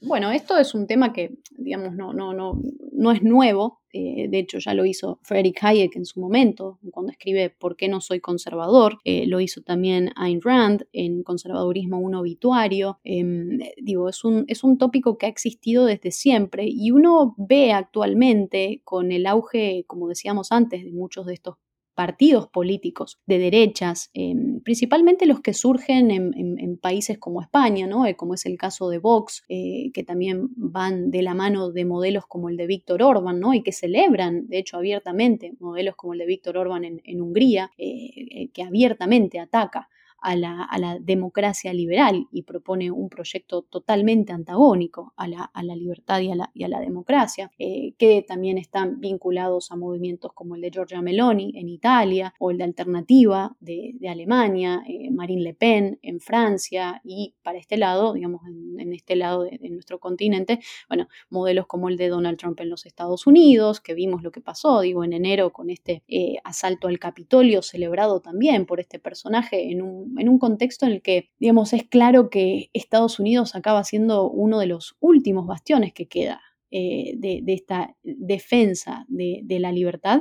Bueno, 0.00 0.30
esto 0.30 0.56
es 0.56 0.74
un 0.74 0.86
tema 0.86 1.12
que, 1.12 1.38
digamos, 1.56 1.94
no, 1.94 2.12
no, 2.12 2.32
no, 2.32 2.60
no 2.92 3.10
es 3.10 3.22
nuevo. 3.22 3.80
Eh, 3.92 4.28
de 4.28 4.38
hecho, 4.38 4.58
ya 4.58 4.72
lo 4.74 4.84
hizo 4.84 5.18
Frederick 5.22 5.58
Hayek 5.64 5.96
en 5.96 6.04
su 6.04 6.20
momento, 6.20 6.78
cuando 6.92 7.10
escribe 7.10 7.50
¿Por 7.50 7.74
qué 7.74 7.88
no 7.88 8.00
soy 8.00 8.20
conservador? 8.20 8.98
Eh, 9.04 9.26
lo 9.26 9.40
hizo 9.40 9.62
también 9.62 10.12
Ayn 10.14 10.40
Rand 10.40 10.86
en 10.92 11.24
Conservadurismo 11.24 11.98
un 11.98 12.14
obituario. 12.14 13.00
Em, 13.02 13.58
digo, 13.82 14.08
es 14.08 14.22
un, 14.24 14.44
es 14.46 14.62
un 14.62 14.78
tópico 14.78 15.18
que 15.18 15.26
ha 15.26 15.30
existido 15.30 15.84
desde 15.84 16.12
siempre 16.12 16.66
y 16.68 16.92
uno 16.92 17.34
ve 17.36 17.72
actualmente 17.72 18.82
con 18.84 19.10
el 19.10 19.26
auge, 19.26 19.84
como 19.88 20.06
decíamos 20.08 20.52
antes, 20.52 20.84
de 20.84 20.92
muchos 20.92 21.26
de 21.26 21.34
estos 21.34 21.56
partidos 21.98 22.46
políticos 22.46 23.18
de 23.26 23.40
derechas, 23.40 24.10
em, 24.14 24.60
principalmente 24.60 25.26
los 25.26 25.40
que 25.40 25.52
surgen 25.52 26.12
en, 26.12 26.78
países 26.80 27.18
como 27.18 27.42
España, 27.42 27.88
¿no? 27.88 28.06
Eh, 28.06 28.14
como 28.14 28.34
es 28.34 28.46
el 28.46 28.56
caso 28.56 28.88
de 28.88 28.98
Vox, 28.98 29.42
eh, 29.48 29.90
que 29.92 30.04
también 30.04 30.48
van 30.54 31.10
de 31.10 31.22
la 31.22 31.34
mano 31.34 31.72
de 31.72 31.84
modelos 31.84 32.24
como 32.26 32.50
el 32.50 32.56
de 32.56 32.68
Víctor 32.68 33.02
Orban, 33.02 33.40
¿no? 33.40 33.52
y 33.52 33.64
que 33.64 33.72
celebran, 33.72 34.46
de 34.46 34.58
hecho, 34.58 34.76
abiertamente 34.76 35.54
modelos 35.58 35.96
como 35.96 36.12
el 36.12 36.20
de 36.20 36.26
Víctor 36.26 36.56
Orban 36.56 36.84
en, 36.84 37.20
Hungría, 37.20 37.72
eh, 37.78 38.48
que 38.52 38.62
abiertamente 38.62 39.40
ataca 39.40 39.88
a 40.20 40.36
la, 40.36 40.98
democracia 41.00 41.72
liberal 41.72 42.28
y 42.32 42.42
propone 42.42 42.90
un 42.90 43.08
proyecto 43.08 43.62
totalmente 43.62 44.32
antagónico 44.32 45.12
a 45.16 45.28
la, 45.28 45.50
libertad 45.76 46.20
y 46.20 46.30
a 46.30 46.68
la, 46.68 46.80
democracia, 46.80 47.50
eh, 47.58 47.94
que 47.98 48.24
también 48.26 48.58
están 48.58 49.00
vinculados 49.00 49.70
a 49.70 49.76
movimientos 49.76 50.32
como 50.32 50.54
el 50.54 50.60
de 50.60 50.70
Giorgia 50.70 51.02
Meloni 51.02 51.52
en 51.56 51.68
Italia 51.68 52.34
o 52.38 52.50
el 52.50 52.58
de 52.58 52.64
Alternativa 52.64 53.56
de, 53.60 53.96
Alemania, 54.08 54.82
eh, 54.88 55.10
Marine 55.10 55.42
Le 55.42 55.54
Pen 55.54 55.98
en 56.02 56.20
Francia 56.20 57.00
y 57.04 57.34
para 57.42 57.58
este 57.58 57.76
lado, 57.76 58.14
digamos, 58.14 58.40
en, 58.46 58.92
este 58.92 59.16
lado 59.16 59.44
de, 59.44 59.58
nuestro 59.70 59.98
continente, 59.98 60.60
bueno, 60.88 61.08
modelos 61.28 61.66
como 61.66 61.88
el 61.88 61.96
de 61.96 62.08
Donald 62.08 62.38
Trump 62.38 62.60
en 62.60 62.70
los 62.70 62.86
Estados 62.86 63.26
Unidos, 63.26 63.80
que 63.80 63.94
vimos 63.94 64.22
lo 64.22 64.32
que 64.32 64.40
pasó, 64.40 64.80
digo, 64.80 65.04
en 65.04 65.12
enero 65.12 65.52
con 65.52 65.70
este 65.70 66.02
eh, 66.08 66.36
asalto 66.44 66.88
al 66.88 66.98
Capitolio 66.98 67.62
celebrado 67.62 68.20
también 68.20 68.66
por 68.66 68.80
este 68.80 68.98
personaje 68.98 69.70
en 69.70 69.82
un, 69.82 70.07
en 70.16 70.28
un 70.28 70.38
contexto 70.38 70.86
en 70.86 70.92
el 70.92 71.02
que, 71.02 71.30
digamos, 71.38 71.72
es 71.72 71.84
claro 71.84 72.30
que 72.30 72.70
Estados 72.72 73.18
Unidos 73.18 73.54
acaba 73.54 73.84
siendo 73.84 74.30
uno 74.30 74.58
de 74.58 74.66
los 74.66 74.96
últimos 75.00 75.46
bastiones 75.46 75.92
que 75.92 76.06
queda 76.06 76.40
eh, 76.70 77.14
de, 77.16 77.42
esta 77.46 77.96
defensa 78.02 79.06
de, 79.08 79.40
de, 79.42 79.58
la 79.58 79.72
libertad 79.72 80.20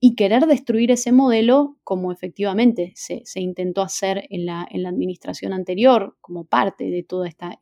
y 0.00 0.14
querer 0.14 0.46
destruir 0.46 0.90
ese 0.90 1.10
modelo 1.12 1.76
como 1.82 2.12
efectivamente 2.12 2.92
se, 2.94 3.22
intentó 3.40 3.82
hacer 3.82 4.26
en 4.30 4.46
la, 4.46 4.66
en 4.70 4.82
la, 4.82 4.90
administración 4.90 5.52
anterior 5.52 6.16
como 6.20 6.44
parte 6.44 6.90
de 6.90 7.02
toda 7.02 7.26
esta, 7.26 7.58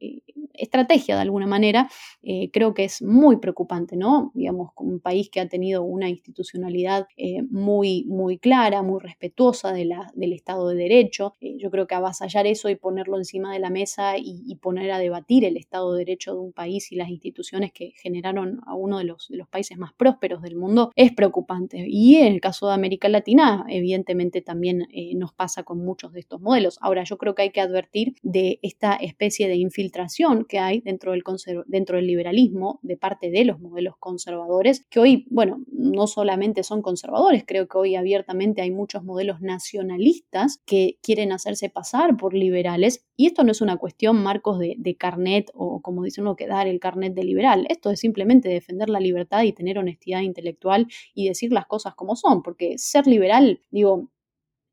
eh, 0.00 0.22
estrategia 0.52 1.16
de 1.16 1.22
alguna 1.22 1.46
manera, 1.46 1.88
eh, 2.22 2.50
creo 2.52 2.74
que 2.74 2.84
es 2.84 3.00
muy 3.02 3.38
preocupante, 3.38 3.96
¿no? 3.96 4.30
Digamos, 4.34 4.70
un 4.76 5.00
país 5.00 5.30
que 5.30 5.40
ha 5.40 5.48
tenido 5.48 5.82
una 5.82 6.08
institucionalidad 6.08 7.08
eh, 7.16 7.42
muy, 7.50 8.04
muy 8.04 8.38
clara, 8.38 8.82
muy 8.82 9.00
respetuosa 9.00 9.72
del 9.72 10.32
Estado 10.32 10.68
de 10.68 10.76
Derecho. 10.76 11.34
yo 11.40 11.70
creo 11.70 11.86
que 11.86 11.94
avasallar 11.94 12.46
eso 12.46 12.68
y 12.68 12.76
ponerlo 12.76 13.16
encima 13.16 13.52
de 13.52 13.58
la 13.58 13.70
mesa 13.70 14.14
y, 14.18 14.54
poner 14.60 14.90
a 14.90 14.98
debatir 14.98 15.46
el 15.46 15.56
Estado 15.56 15.94
de 15.94 16.00
Derecho 16.00 16.34
de 16.34 16.40
un 16.40 16.52
país 16.52 16.92
y 16.92 16.96
las 16.96 17.08
instituciones 17.08 17.72
que 17.72 17.92
generaron 17.96 18.60
a 18.66 18.74
uno 18.74 18.98
de 18.98 19.04
los, 19.04 19.28
de 19.28 19.38
los 19.38 19.48
países 19.48 19.78
más 19.78 19.94
prósperos 19.94 20.42
del 20.42 20.56
mundo 20.56 20.92
es 20.96 21.12
preocupante 21.12 21.79
y 21.86 22.16
en 22.16 22.32
el 22.32 22.40
caso 22.40 22.68
de 22.68 22.74
América 22.74 23.08
Latina, 23.08 23.64
evidentemente 23.68 24.42
también 24.42 24.86
eh, 24.92 25.14
nos 25.14 25.32
pasa 25.32 25.62
con 25.62 25.78
muchos 25.78 26.12
de 26.12 26.20
estos 26.20 26.40
modelos. 26.40 26.78
Ahora, 26.80 27.04
yo 27.04 27.18
creo 27.18 27.34
que 27.34 27.42
hay 27.42 27.50
que 27.50 27.60
advertir 27.60 28.14
de 28.22 28.58
esta 28.62 28.94
especie 28.94 29.48
de 29.48 29.56
infiltración 29.56 30.44
que 30.44 30.58
hay 30.58 30.80
dentro 30.80 31.12
del, 31.12 31.22
dentro 31.66 31.96
del 31.96 32.06
liberalismo 32.06 32.80
de 32.82 32.96
parte 32.96 33.30
de 33.30 33.44
los 33.44 33.60
modelos 33.60 33.94
conservadores, 33.98 34.86
que 34.90 35.00
hoy, 35.00 35.26
bueno, 35.30 35.64
no 35.70 36.06
solamente 36.06 36.62
son 36.62 36.82
conservadores, 36.82 37.44
creo 37.46 37.68
que 37.68 37.78
hoy 37.78 37.94
abiertamente 37.96 38.62
hay 38.62 38.70
muchos 38.70 39.04
modelos 39.04 39.40
nacionalistas 39.40 40.62
que 40.66 40.98
quieren 41.02 41.32
hacerse 41.32 41.68
pasar 41.68 42.16
por 42.16 42.34
liberales. 42.34 43.06
Y 43.16 43.26
esto 43.26 43.44
no 43.44 43.52
es 43.52 43.60
una 43.60 43.76
cuestión, 43.76 44.22
Marcos, 44.22 44.58
de, 44.58 44.96
carnet 44.98 45.50
o 45.54 45.80
como 45.80 46.02
dicen 46.02 46.24
uno, 46.24 46.36
que 46.36 46.46
dar 46.46 46.66
el 46.66 46.80
carnet 46.80 47.14
de 47.14 47.24
liberal. 47.24 47.66
Esto 47.68 47.90
es 47.90 48.00
simplemente 48.00 48.48
defender 48.48 48.88
la 48.88 49.00
libertad 49.00 49.42
y 49.42 49.52
tener 49.52 49.78
honestidad 49.78 50.20
intelectual 50.20 50.86
y 51.14 51.28
decir 51.28 51.52
las 51.52 51.66
cosas 51.70 51.94
como 51.94 52.16
son, 52.16 52.42
porque 52.42 52.76
ser 52.76 53.06
liberal, 53.06 53.62
digo, 53.70 54.10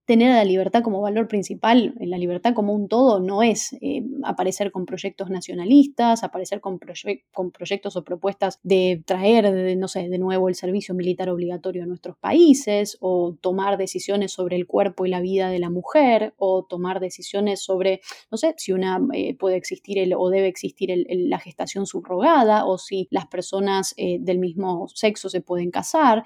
tener 0.07 0.31
a 0.31 0.35
la 0.35 0.45
libertad 0.45 0.83
como 0.83 1.01
valor 1.01 1.27
principal, 1.27 1.93
la 1.99 2.17
libertad 2.17 2.53
como 2.53 2.71
un 2.71 2.87
todo, 2.87 3.19
no 3.19 3.43
es 3.43 3.73
eh, 3.81 4.03
aparecer 4.23 4.71
con 4.71 4.85
proyectos 4.85 5.29
nacionalistas, 5.29 6.23
aparecer 6.23 6.61
con, 6.61 6.79
con, 7.33 7.51
proyectos 7.51 7.97
o 7.97 8.05
propuestas 8.05 8.61
de 8.63 9.03
traer, 9.05 9.75
no 9.77 9.89
sé, 9.89 10.07
de 10.07 10.17
nuevo 10.17 10.47
el 10.47 10.55
servicio 10.55 10.95
militar 10.95 11.29
obligatorio 11.29 11.83
a 11.83 11.87
nuestros 11.87 12.17
países, 12.17 12.97
o 13.01 13.35
tomar 13.41 13.77
decisiones 13.77 14.31
sobre 14.31 14.55
el 14.55 14.65
cuerpo 14.65 15.05
y 15.05 15.09
la 15.09 15.19
vida 15.19 15.49
de 15.49 15.59
la 15.59 15.69
mujer, 15.69 16.33
o 16.37 16.63
tomar 16.63 17.01
decisiones 17.01 17.61
sobre, 17.61 17.99
no 18.31 18.37
sé, 18.37 18.55
si 18.55 18.71
una 18.71 19.01
eh, 19.13 19.35
puede 19.35 19.57
existir 19.57 19.99
el, 19.99 20.13
o 20.13 20.29
debe 20.29 20.47
existir 20.47 20.89
la 21.09 21.39
gestación 21.39 21.85
subrogada, 21.85 22.65
o 22.65 22.77
si 22.77 23.09
las 23.11 23.27
personas 23.27 23.93
eh, 23.97 24.19
del 24.21 24.39
mismo 24.39 24.87
sexo 24.87 25.27
se 25.27 25.41
pueden 25.41 25.69
casar, 25.69 26.23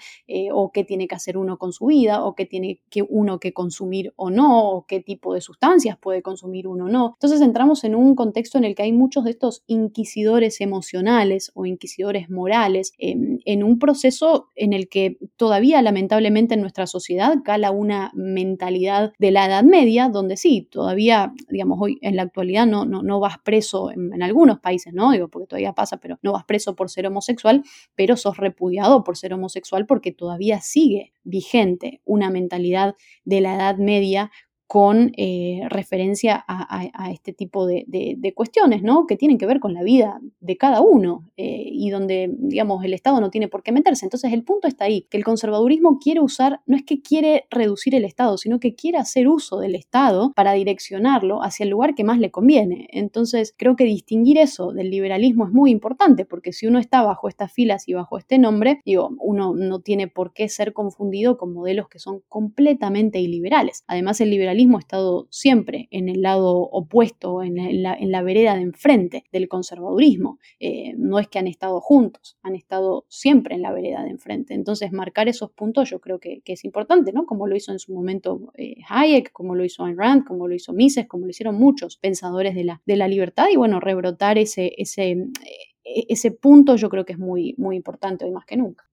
o 0.54 0.72
qué 0.72 0.84
tiene 0.84 1.08
que 1.08 1.16
hacer 1.16 1.36
uno 1.36 1.58
con 1.58 1.74
su 1.74 1.88
vida, 1.88 2.24
o 2.24 2.36
qué 2.36 2.46
tiene 2.46 2.80
que 2.92 3.02
uno 3.02 3.40
que 3.40 3.54
consumir 3.54 3.71
consumir 3.72 4.12
o 4.18 4.30
no, 4.30 4.70
o 4.70 4.86
qué 4.86 5.00
tipo 5.00 5.34
de 5.34 5.40
sustancias 5.40 5.98
puede 5.98 6.22
consumir 6.22 6.68
uno 6.68 6.86
o 6.86 6.90
no. 6.90 7.12
Entonces 7.13 7.40
entramos 7.40 7.86
en 7.86 7.96
un 7.96 8.16
contexto 8.16 8.58
en 8.58 8.66
el 8.66 8.75
que 8.75 8.84
hay 8.84 8.92
muchos 8.92 9.24
de 9.24 9.32
estos 9.32 9.63
inquisidores 9.66 10.60
emocionales 10.60 11.51
o 11.54 11.66
inquisidores 11.66 12.30
morales 12.30 12.92
em, 12.98 13.40
en 13.46 13.63
un 13.63 13.80
proceso 13.80 14.50
en 14.56 14.74
el 14.74 14.90
que 14.90 15.18
todavía 15.38 15.82
lamentablemente 15.82 16.56
en 16.56 16.62
nuestra 16.62 16.86
sociedad 16.86 17.36
cala 17.46 17.72
una 17.72 18.12
mentalidad 18.13 19.13
de 19.20 19.32
la 19.32 19.46
Edad 19.46 19.63
Media, 19.63 20.10
donde 20.10 20.36
sí, 20.36 20.68
todavía, 20.70 21.34
digamos, 21.50 21.78
hoy 21.80 21.98
en 22.01 22.18
la 22.18 22.24
actualidad 22.24 22.68
no, 22.68 22.84
no, 22.84 23.04
no 23.04 23.22
vas 23.22 23.38
preso 23.40 23.90
en, 23.92 24.22
algunos 24.22 24.60
países, 24.60 24.94
¿no? 24.94 25.12
Digo, 25.12 25.30
porque 25.30 25.48
todavía 25.48 25.72
pasa, 25.72 25.98
pero 25.98 26.20
no 26.22 26.34
vas 26.34 26.44
preso 26.44 26.75
por 26.75 26.90
ser 26.90 27.08
homosexual, 27.08 27.63
pero 27.96 28.18
sos 28.18 28.36
repudiado 28.36 29.06
por 29.06 29.16
ser 29.16 29.34
homosexual 29.34 29.86
porque 29.86 30.12
todavía 30.12 30.60
sigue 30.60 31.13
vigente 31.24 32.01
una 32.06 32.30
mentalidad 32.30 32.96
de 33.25 33.42
la 33.42 33.56
Edad 33.56 33.61
Media 33.80 34.30
con 34.72 35.12
eh, 35.18 35.63
referencia 35.68 36.46
a, 36.48 37.12
este 37.12 37.34
tipo 37.34 37.68
de, 37.68 38.34
cuestiones, 38.34 38.84
¿no? 38.84 39.06
Que 39.06 39.18
tienen 39.18 39.38
que 39.38 39.46
ver 39.46 39.60
con 39.60 39.74
la 39.74 39.84
vida 39.84 40.22
de 40.40 40.56
cada 40.56 40.80
uno 40.80 41.28
eh, 41.36 41.66
y 41.66 41.90
donde, 41.90 42.34
digamos, 42.38 42.82
el 42.86 42.94
Estado 42.94 43.20
no 43.20 43.30
tiene 43.32 43.50
por 43.50 43.63
qué 43.63 43.74
meterse. 43.74 44.06
Entonces, 44.06 44.32
el 44.32 44.46
punto 44.46 44.70
está 44.70 44.86
ahí, 44.86 45.08
que 45.10 45.18
el 45.18 45.25
conservadurismo 45.25 46.00
quiere 46.00 46.22
usar, 46.22 46.62
no 46.68 46.78
es 46.78 46.84
que 46.84 47.01
quiere 47.01 47.48
reducir 47.51 47.96
el 47.96 48.06
Estado, 48.06 48.38
sino 48.38 48.62
que 48.62 48.74
quiere 48.74 48.98
hacer 48.98 49.28
uso 49.28 49.60
del 49.60 49.75
Estado 49.75 50.32
para 50.38 50.54
direccionarlo 50.54 51.44
hacia 51.44 51.66
el 51.66 51.70
lugar 51.70 51.94
que 51.94 52.06
más 52.06 52.20
le 52.20 52.32
conviene. 52.32 52.88
Entonces, 52.92 53.54
creo 53.58 53.75
que 53.75 53.84
distinguir 53.84 54.38
eso 54.38 54.72
del 54.72 54.90
liberalismo 54.90 55.48
es 55.48 55.51
muy 55.51 55.72
importante, 55.72 56.24
porque 56.24 56.54
si 56.54 56.66
uno 56.66 56.80
está 56.80 57.01
bajo 57.01 57.28
estas 57.28 57.51
filas 57.51 57.90
y 57.90 57.94
bajo 57.94 58.18
este 58.18 58.40
nombre, 58.40 58.80
digo, 58.86 59.10
uno 59.20 59.54
no 59.54 59.82
tiene 59.82 60.08
por 60.08 60.32
qué 60.32 60.48
ser 60.48 60.72
confundido 60.72 61.38
con 61.38 61.51
modelos 61.54 61.90
que 61.90 62.00
son 62.00 62.22
completamente 62.30 63.20
iliberales. 63.20 63.84
Además, 63.88 64.22
el 64.22 64.30
liberalismo 64.30 64.61
ha 64.77 64.80
estado 64.80 65.27
siempre 65.30 65.88
en 65.91 66.10
el 66.10 66.22
lado 66.22 66.60
opuesto, 66.60 67.44
en 67.44 67.82
la, 67.82 68.22
vereda 68.22 68.56
de 68.56 68.62
enfrente 68.62 69.24
del 69.32 69.48
conservadurismo. 69.48 70.39
Eh, 70.60 70.94
no 70.98 71.20
es 71.20 71.27
que 71.27 71.39
han 71.39 71.48
estado 71.48 71.80
juntos, 71.82 72.38
han 72.41 72.56
estado 72.56 73.06
siempre 73.10 73.56
en 73.56 73.62
la 73.62 73.72
vereda 73.72 74.03
de 74.03 74.10
enfrente. 74.10 74.53
Entonces, 74.53 74.91
marcar 74.91 75.27
esos 75.30 75.51
puntos 75.51 75.89
yo 75.89 76.00
creo 76.00 76.20
que, 76.20 76.41
es 76.46 76.65
importante, 76.65 77.13
¿no? 77.13 77.25
Como 77.25 77.48
lo 77.48 77.56
hizo 77.56 77.72
en 77.72 77.80
su 77.80 77.94
momento 77.94 78.51
eh, 78.56 78.75
Hayek, 78.89 79.32
como 79.32 79.56
lo 79.56 79.63
hizo 79.63 79.86
Ayn 79.86 79.98
Rand, 79.98 80.25
como 80.25 80.48
lo 80.48 80.56
hizo 80.56 80.74
Mises, 80.74 81.08
como 81.08 81.25
lo 81.25 81.30
hicieron 81.30 81.56
muchos 81.56 81.98
pensadores 81.98 82.56
de 82.56 82.65
la, 82.65 82.82
la 82.86 83.08
libertad 83.08 83.46
y 83.51 83.56
bueno, 83.56 83.80
rebrotar 83.80 84.38
eh, 84.38 86.06
ese 86.10 86.32
punto 86.32 86.75
yo 86.75 86.89
creo 86.89 87.06
que 87.06 87.13
es 87.13 87.20
muy, 87.20 87.56
muy 87.58 87.75
importante 87.75 88.25
hoy 88.25 88.32
más 88.32 88.46
que 88.46 88.58
nunca. 88.58 88.91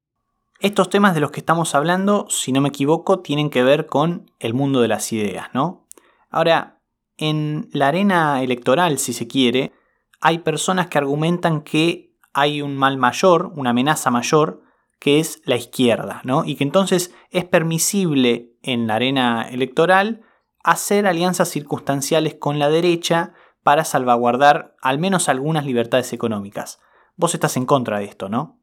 Estos 0.60 0.90
temas 0.90 1.14
de 1.14 1.20
los 1.20 1.30
que 1.30 1.38
estamos 1.38 1.76
hablando, 1.76 2.26
si 2.30 2.50
no 2.50 2.60
me 2.60 2.70
equivoco, 2.70 3.20
tienen 3.20 3.48
que 3.48 3.62
ver 3.62 3.86
con 3.86 4.28
el 4.40 4.54
mundo 4.54 4.80
de 4.80 4.88
las 4.88 5.12
ideas, 5.12 5.50
¿no? 5.54 5.86
Ahora, 6.30 6.80
en 7.16 7.68
la 7.72 7.86
arena 7.86 8.42
electoral, 8.42 8.98
si 8.98 9.12
se 9.12 9.28
quiere, 9.28 9.72
hay 10.20 10.38
personas 10.38 10.88
que 10.88 10.98
argumentan 10.98 11.60
que 11.60 12.12
hay 12.32 12.60
un 12.60 12.76
mal 12.76 12.98
mayor, 12.98 13.52
una 13.54 13.70
amenaza 13.70 14.10
mayor, 14.10 14.62
que 14.98 15.20
es 15.20 15.40
la 15.44 15.54
izquierda, 15.54 16.22
¿no? 16.24 16.44
Y 16.44 16.56
que 16.56 16.64
entonces 16.64 17.14
es 17.30 17.44
permisible 17.44 18.50
en 18.62 18.88
la 18.88 18.96
arena 18.96 19.48
electoral 19.48 20.22
hacer 20.64 21.06
alianzas 21.06 21.48
circunstanciales 21.48 22.34
con 22.34 22.58
la 22.58 22.68
derecha 22.68 23.32
para 23.62 23.84
salvaguardar 23.84 24.74
al 24.82 24.98
menos 24.98 25.28
algunas 25.28 25.64
libertades 25.64 26.12
económicas. 26.12 26.80
Vos 27.14 27.34
estás 27.34 27.56
en 27.56 27.64
contra 27.64 28.00
de 28.00 28.06
esto, 28.06 28.28
¿no? 28.28 28.57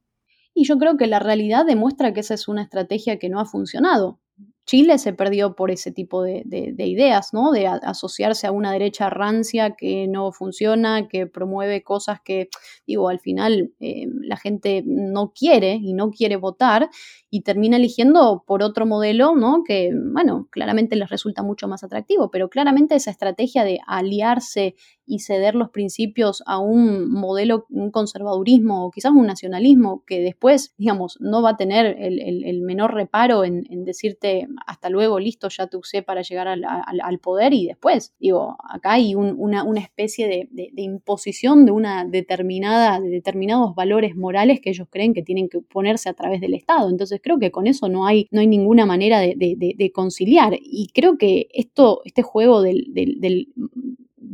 Y 0.55 0.63
yo 0.63 0.79
creo 0.79 0.97
que 0.97 1.05
la 1.05 1.19
realidad 1.19 1.65
demuestra 1.65 2.13
que 2.13 2.21
esa 2.21 2.33
es 2.33 2.47
una 2.47 2.63
estrategia 2.63 3.19
que 3.19 3.29
no 3.29 3.39
ha 3.39 3.45
funcionado. 3.45 4.19
Chile 4.65 4.97
se 4.97 5.13
perdió 5.13 5.55
por 5.55 5.69
ese 5.69 5.91
tipo 5.91 6.23
de, 6.23 6.43
ideas, 6.77 7.33
¿no? 7.33 7.51
De 7.51 7.67
asociarse 7.67 8.47
a 8.47 8.51
una 8.51 8.71
derecha 8.71 9.09
rancia 9.09 9.75
que 9.75 10.07
no 10.07 10.31
funciona, 10.31 11.07
que 11.07 11.27
promueve 11.27 11.83
cosas 11.83 12.19
que, 12.23 12.49
digo, 12.87 13.09
al 13.09 13.19
final 13.19 13.71
eh, 13.79 14.07
la 14.21 14.37
gente 14.37 14.83
no 14.85 15.31
quiere 15.33 15.75
y 15.75 15.93
no 15.93 16.09
quiere 16.09 16.35
votar 16.35 16.89
y 17.29 17.41
termina 17.41 17.77
eligiendo 17.77 18.43
por 18.47 18.63
otro 18.63 18.85
modelo, 18.85 19.35
¿no? 19.35 19.63
Que, 19.65 19.91
bueno, 19.93 20.47
claramente 20.51 20.95
les 20.95 21.09
resulta 21.09 21.43
mucho 21.43 21.67
más 21.67 21.83
atractivo, 21.83 22.31
pero 22.31 22.49
claramente 22.49 22.95
esa 22.95 23.11
estrategia 23.11 23.63
de 23.63 23.79
aliarse 23.85 24.75
y 25.05 25.19
ceder 25.19 25.53
los 25.55 25.69
principios 25.69 26.41
a 26.45 26.59
un 26.59 27.11
modelo, 27.11 27.65
un 27.69 27.91
conservadurismo 27.91 28.85
o 28.85 28.91
quizás 28.91 29.11
un 29.11 29.27
nacionalismo 29.27 30.03
que 30.07 30.21
después, 30.21 30.73
digamos, 30.77 31.17
no 31.19 31.41
va 31.41 31.51
a 31.51 31.57
tener 31.57 31.97
el, 31.99 32.61
menor 32.61 32.93
reparo 32.93 33.43
en, 33.43 33.65
decirte 33.83 34.47
hasta 34.65 34.89
luego, 34.89 35.19
listo, 35.19 35.49
ya 35.49 35.67
te 35.67 35.77
usé 35.77 36.01
para 36.01 36.21
llegar 36.21 36.47
al, 36.47 37.19
poder 37.19 37.53
y 37.53 37.67
después, 37.67 38.13
digo, 38.19 38.57
acá 38.69 38.93
hay 38.93 39.15
una, 39.15 39.63
especie 39.79 40.27
de, 40.27 40.71
imposición 40.75 41.65
de 41.65 41.71
una 41.71 42.05
determinada, 42.05 42.99
de 42.99 43.09
determinados 43.09 43.75
valores 43.75 44.15
morales 44.15 44.59
que 44.61 44.69
ellos 44.69 44.87
creen 44.89 45.13
que 45.13 45.23
tienen 45.23 45.49
que 45.49 45.61
ponerse 45.61 46.09
a 46.09 46.13
través 46.13 46.41
del 46.41 46.53
Estado. 46.53 46.89
Entonces 46.89 47.19
creo 47.23 47.39
que 47.39 47.51
con 47.51 47.67
eso 47.67 47.89
no 47.89 48.05
hay, 48.05 48.27
no 48.31 48.41
hay 48.41 48.47
ninguna 48.47 48.85
manera 48.85 49.19
de, 49.19 49.91
conciliar. 49.93 50.57
Y 50.59 50.89
creo 50.93 51.17
que 51.17 51.47
esto, 51.53 52.01
este 52.05 52.21
juego 52.21 52.61
del 52.61 53.47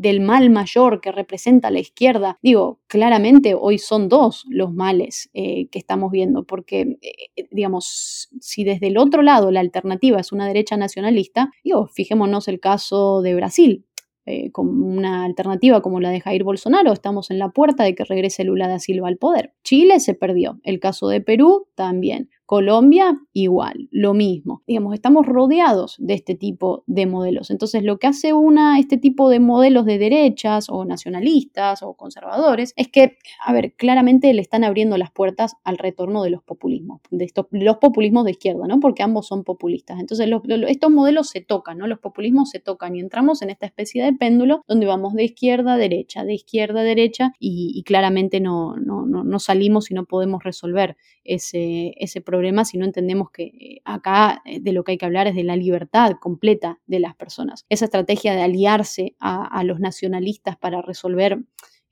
del 0.01 0.19
mal 0.19 0.49
mayor 0.49 0.99
que 0.99 1.11
representa 1.11 1.69
la 1.69 1.79
izquierda, 1.79 2.39
digo, 2.41 2.79
claramente 2.87 3.53
hoy 3.53 3.77
son 3.77 4.09
dos 4.09 4.45
los 4.49 4.73
males 4.73 5.29
eh, 5.33 5.67
que 5.69 5.77
estamos 5.77 6.11
viendo, 6.11 6.43
porque, 6.43 6.97
eh, 7.01 7.45
digamos, 7.51 8.29
si 8.39 8.63
desde 8.63 8.87
el 8.87 8.97
otro 8.97 9.21
lado 9.21 9.51
la 9.51 9.59
alternativa 9.59 10.19
es 10.19 10.31
una 10.31 10.47
derecha 10.47 10.75
nacionalista, 10.75 11.51
digo, 11.63 11.87
fijémonos 11.87 12.47
el 12.47 12.59
caso 12.59 13.21
de 13.21 13.35
Brasil. 13.35 13.85
Eh, 14.27 14.51
con 14.51 14.83
una 14.83 15.25
alternativa 15.25 15.81
como 15.81 15.99
la 15.99 16.11
de 16.11 16.21
Jair 16.21 16.43
Bolsonaro, 16.43 16.93
estamos 16.93 17.31
en 17.31 17.39
la 17.39 17.49
puerta 17.49 17.83
de 17.83 17.95
que 17.95 18.03
regrese 18.03 18.43
Lula 18.43 18.67
da 18.67 18.77
Silva 18.77 19.07
al 19.07 19.17
poder. 19.17 19.55
Chile 19.63 19.99
se 19.99 20.13
perdió, 20.13 20.59
el 20.63 20.79
caso 20.79 21.07
de 21.07 21.21
Perú 21.21 21.67
también. 21.73 22.29
Colombia, 22.51 23.17
igual, 23.31 23.87
lo 23.91 24.13
mismo. 24.13 24.61
Digamos, 24.67 24.93
estamos 24.93 25.25
rodeados 25.25 25.95
de 25.99 26.15
este 26.15 26.35
tipo 26.35 26.83
de 26.85 27.05
modelos. 27.05 27.49
Entonces, 27.49 27.81
lo 27.81 27.97
que 27.97 28.07
hace 28.07 28.33
una, 28.33 28.77
este 28.77 28.97
tipo 28.97 29.29
de 29.29 29.39
modelos 29.39 29.85
de 29.85 29.97
derechas 29.97 30.67
o 30.67 30.83
nacionalistas 30.83 31.81
o 31.81 31.93
conservadores 31.93 32.73
es 32.75 32.89
que, 32.89 33.17
a 33.45 33.53
ver, 33.53 33.73
claramente 33.77 34.33
le 34.33 34.41
están 34.41 34.65
abriendo 34.65 34.97
las 34.97 35.11
puertas 35.11 35.55
al 35.63 35.77
retorno 35.77 36.23
de 36.23 36.29
los 36.29 36.43
populismos, 36.43 36.99
de 37.09 37.23
estos, 37.23 37.45
los 37.51 37.77
populismos 37.77 38.25
de 38.25 38.31
izquierda, 38.31 38.67
¿no? 38.67 38.81
Porque 38.81 39.01
ambos 39.01 39.27
son 39.27 39.45
populistas. 39.45 40.01
Entonces, 40.01 40.29
estos 40.67 40.91
modelos 40.91 41.29
se 41.29 41.39
tocan, 41.39 41.77
¿no? 41.77 41.87
Los 41.87 41.99
populismos 41.99 42.49
se 42.49 42.59
tocan 42.59 42.97
y 42.97 42.99
entramos 42.99 43.41
en 43.43 43.49
esta 43.49 43.65
especie 43.65 44.03
de 44.03 44.11
péndulo 44.11 44.65
donde 44.67 44.87
vamos 44.87 45.13
de 45.13 45.23
izquierda 45.23 45.75
a 45.75 45.77
derecha, 45.77 46.25
de 46.25 46.33
izquierda 46.33 46.81
a 46.81 46.83
derecha 46.83 47.31
y, 47.39 47.81
claramente 47.85 48.41
no, 48.41 48.75
no, 48.75 49.05
no, 49.05 49.39
salimos 49.39 49.89
y 49.89 49.93
no 49.93 50.03
podemos 50.03 50.43
resolver 50.43 50.97
ese, 51.23 51.93
ese 51.97 52.19
problema 52.19 52.40
si 52.65 52.77
no 52.77 52.85
entendemos 52.85 53.31
que 53.31 53.43
eh, 53.43 53.81
acá 53.85 54.41
eh, 54.45 54.59
de 54.59 54.73
lo 54.73 54.83
que 54.83 54.93
hay 54.93 54.97
que 54.97 55.05
hablar 55.05 55.27
es 55.27 55.35
de 55.35 55.43
la 55.43 55.55
libertad 55.55 56.13
completa 56.19 56.79
de 56.87 56.99
las 56.99 57.15
personas. 57.15 57.65
Esa 57.69 57.85
estrategia 57.85 58.33
de 58.35 58.41
aliarse 58.41 59.15
a, 59.19 59.63
los 59.63 59.79
nacionalistas 59.79 60.57
para 60.57 60.81
resolver 60.81 61.39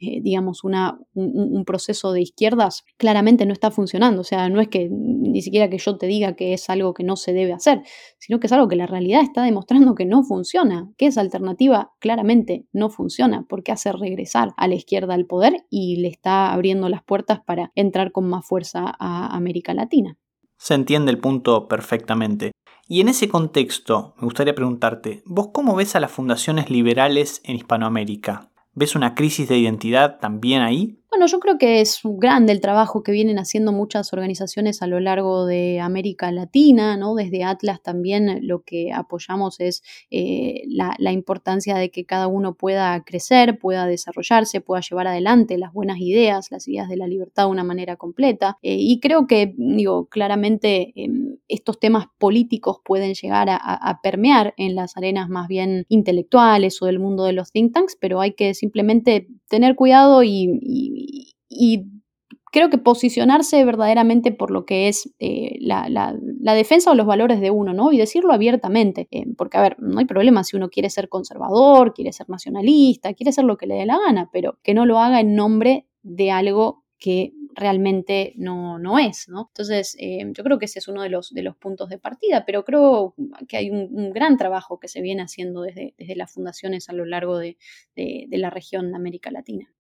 eh, 0.02 0.22
digamos, 0.22 0.64
una, 0.64 0.98
un, 1.14 1.66
proceso 1.66 2.14
de 2.14 2.22
izquierdas, 2.22 2.86
claramente 2.96 3.46
no 3.46 3.52
está 3.52 3.70
funcionando. 3.70 4.22
O 4.22 4.24
sea, 4.24 4.48
no 4.48 4.62
es 4.62 4.70
que 4.70 4.88
ni 4.90 5.42
siquiera 5.42 5.70
que 5.70 5.78
yo 5.78 5.98
te 5.98 6.08
diga 6.08 6.38
que 6.38 6.54
es 6.54 6.70
algo 6.70 6.94
que 6.94 7.04
no 7.04 7.18
se 7.18 7.34
debe 7.34 7.52
hacer, 7.52 7.82
sino 8.18 8.40
que 8.40 8.48
es 8.48 8.54
algo 8.54 8.70
que 8.70 8.78
la 8.78 8.88
realidad 8.88 9.22
está 9.22 9.44
demostrando 9.44 9.96
que 9.96 10.06
no 10.06 10.24
funciona, 10.24 10.90
que 10.98 11.08
esa 11.08 11.20
alternativa 11.20 11.92
claramente 12.00 12.66
no 12.72 12.90
funciona, 12.90 13.46
porque 13.50 13.74
hace 13.74 13.92
regresar 13.92 14.54
a 14.56 14.70
la 14.70 14.76
izquierda 14.76 15.16
al 15.16 15.26
poder 15.26 15.66
y 15.70 15.98
le 15.98 16.08
está 16.08 16.54
abriendo 16.54 16.88
las 16.88 17.04
puertas 17.04 17.42
para 17.42 17.74
entrar 17.76 18.14
con 18.14 18.30
más 18.30 18.46
fuerza 18.48 18.96
a 19.00 19.36
América 19.36 19.74
Latina. 19.74 20.18
Se 20.60 20.74
entiende 20.74 21.10
el 21.10 21.20
punto 21.20 21.70
perfectamente. 21.70 22.52
Y 22.86 23.00
en 23.00 23.08
ese 23.08 23.30
contexto, 23.30 24.14
me 24.18 24.26
gustaría 24.26 24.56
preguntarte, 24.56 25.24
¿vos 25.26 25.52
cómo 25.54 25.74
ves 25.74 25.96
a 25.96 26.02
las 26.02 26.12
fundaciones 26.12 26.70
liberales 26.70 27.42
en 27.46 27.56
Hispanoamérica? 27.56 28.52
¿Ves 28.74 28.94
una 28.94 29.16
crisis 29.16 29.48
de 29.48 29.58
identidad 29.58 30.20
también 30.20 30.62
ahí? 30.62 31.00
Bueno, 31.12 31.26
yo 31.26 31.40
creo 31.40 31.58
que 31.58 31.82
es 31.82 32.02
grande 32.04 32.52
el 32.52 32.62
trabajo 32.62 33.02
que 33.02 33.12
vienen 33.12 33.40
haciendo 33.40 33.72
muchas 33.72 34.14
organizaciones 34.14 34.84
a 34.84 34.88
lo 34.88 35.00
largo 35.00 35.48
de 35.48 35.80
América 35.80 36.32
Latina, 36.32 36.98
¿no? 36.98 37.16
Desde 37.16 37.44
Atlas 37.44 37.82
también 37.82 38.48
lo 38.48 38.62
que 38.62 38.94
apoyamos 38.94 39.60
es 39.60 39.82
eh, 40.12 40.62
la, 40.68 41.12
importancia 41.12 41.76
de 41.78 41.90
que 41.90 42.06
cada 42.06 42.28
uno 42.28 42.54
pueda 42.54 43.04
crecer, 43.04 43.58
pueda 43.58 43.88
desarrollarse, 43.88 44.62
pueda 44.62 44.82
llevar 44.82 45.08
adelante 45.08 45.58
las 45.58 45.74
buenas 45.74 45.98
ideas, 45.98 46.52
las 46.52 46.68
ideas 46.68 46.88
de 46.88 46.98
la 46.98 47.08
libertad 47.08 47.46
de 47.46 47.50
una 47.50 47.64
manera 47.64 47.96
completa. 47.96 48.60
Eh, 48.62 48.78
y 48.80 49.00
creo 49.00 49.26
que, 49.26 49.56
digo, 49.58 50.06
claramente 50.10 50.94
em, 50.96 51.38
estos 51.48 51.80
temas 51.80 52.06
políticos 52.20 52.82
pueden 52.86 53.16
llegar 53.16 53.48
a, 53.50 54.00
permear 54.04 54.54
en 54.58 54.76
las 54.76 54.96
arenas 54.96 55.28
más 55.30 55.48
bien 55.48 55.86
intelectuales 55.90 56.80
o 56.84 56.86
del 56.86 57.00
mundo 57.00 57.24
de 57.24 57.34
los 57.34 57.52
think 57.52 57.74
tanks, 57.74 57.98
pero 58.00 58.22
hay 58.22 58.34
que 58.34 58.54
simplemente 58.54 59.28
tener 59.50 59.76
cuidado 59.76 60.24
y 60.24 60.50
creo 62.52 62.70
que 62.70 62.78
posicionarse 62.78 63.64
verdaderamente 63.64 64.32
por 64.32 64.52
lo 64.52 64.66
que 64.66 64.88
es 64.88 65.14
eh, 65.20 65.58
la, 65.60 66.16
defensa 66.56 66.92
o 66.92 66.96
los 66.96 67.06
valores 67.06 67.42
de 67.42 67.52
uno, 67.52 67.74
¿no? 67.74 67.92
Y 67.92 67.98
decirlo 67.98 68.34
abiertamente, 68.34 69.08
eh, 69.12 69.26
porque, 69.38 69.58
a 69.58 69.62
ver, 69.62 69.76
no 69.80 70.00
hay 70.00 70.06
problema 70.06 70.44
si 70.44 70.58
uno 70.58 70.70
quiere 70.70 70.90
ser 70.90 71.10
conservador, 71.10 71.94
quiere 71.94 72.12
ser 72.12 72.30
nacionalista, 72.30 73.14
quiere 73.14 73.32
ser 73.32 73.46
lo 73.46 73.58
que 73.58 73.68
le 73.68 73.76
dé 73.76 73.86
la 73.86 74.00
gana, 74.00 74.30
pero 74.32 74.58
que 74.64 74.74
no 74.74 74.86
lo 74.86 75.00
haga 75.00 75.20
en 75.20 75.36
nombre 75.36 75.88
de 76.02 76.32
algo 76.32 76.84
que 76.98 77.34
realmente 77.60 78.34
no, 78.38 78.80
no 78.80 78.98
es, 78.98 79.30
¿no? 79.30 79.50
Entonces, 79.54 79.96
eh, 80.00 80.24
yo 80.32 80.44
creo 80.44 80.58
que 80.58 80.66
ese 80.66 80.80
es 80.80 80.88
uno 80.88 81.02
de 81.04 81.10
los, 81.10 81.34
de 81.34 81.44
los 81.44 81.56
puntos 81.56 81.90
de 81.90 81.98
partida, 82.00 82.46
pero 82.46 82.66
creo 82.66 83.14
que 83.48 83.58
hay 83.58 83.70
un, 83.70 84.12
gran 84.12 84.38
trabajo 84.38 84.80
que 84.80 84.88
se 84.88 85.02
viene 85.02 85.22
haciendo 85.22 85.62
desde, 85.62 85.94
desde 85.98 86.16
las 86.16 86.32
fundaciones 86.32 86.90
a 86.90 86.94
lo 86.94 87.06
largo 87.06 87.38
de, 87.38 87.58
de 87.96 88.38
la 88.38 88.50
región 88.50 88.90
de 88.92 88.96
América 88.96 89.30
Latina. 89.30 89.72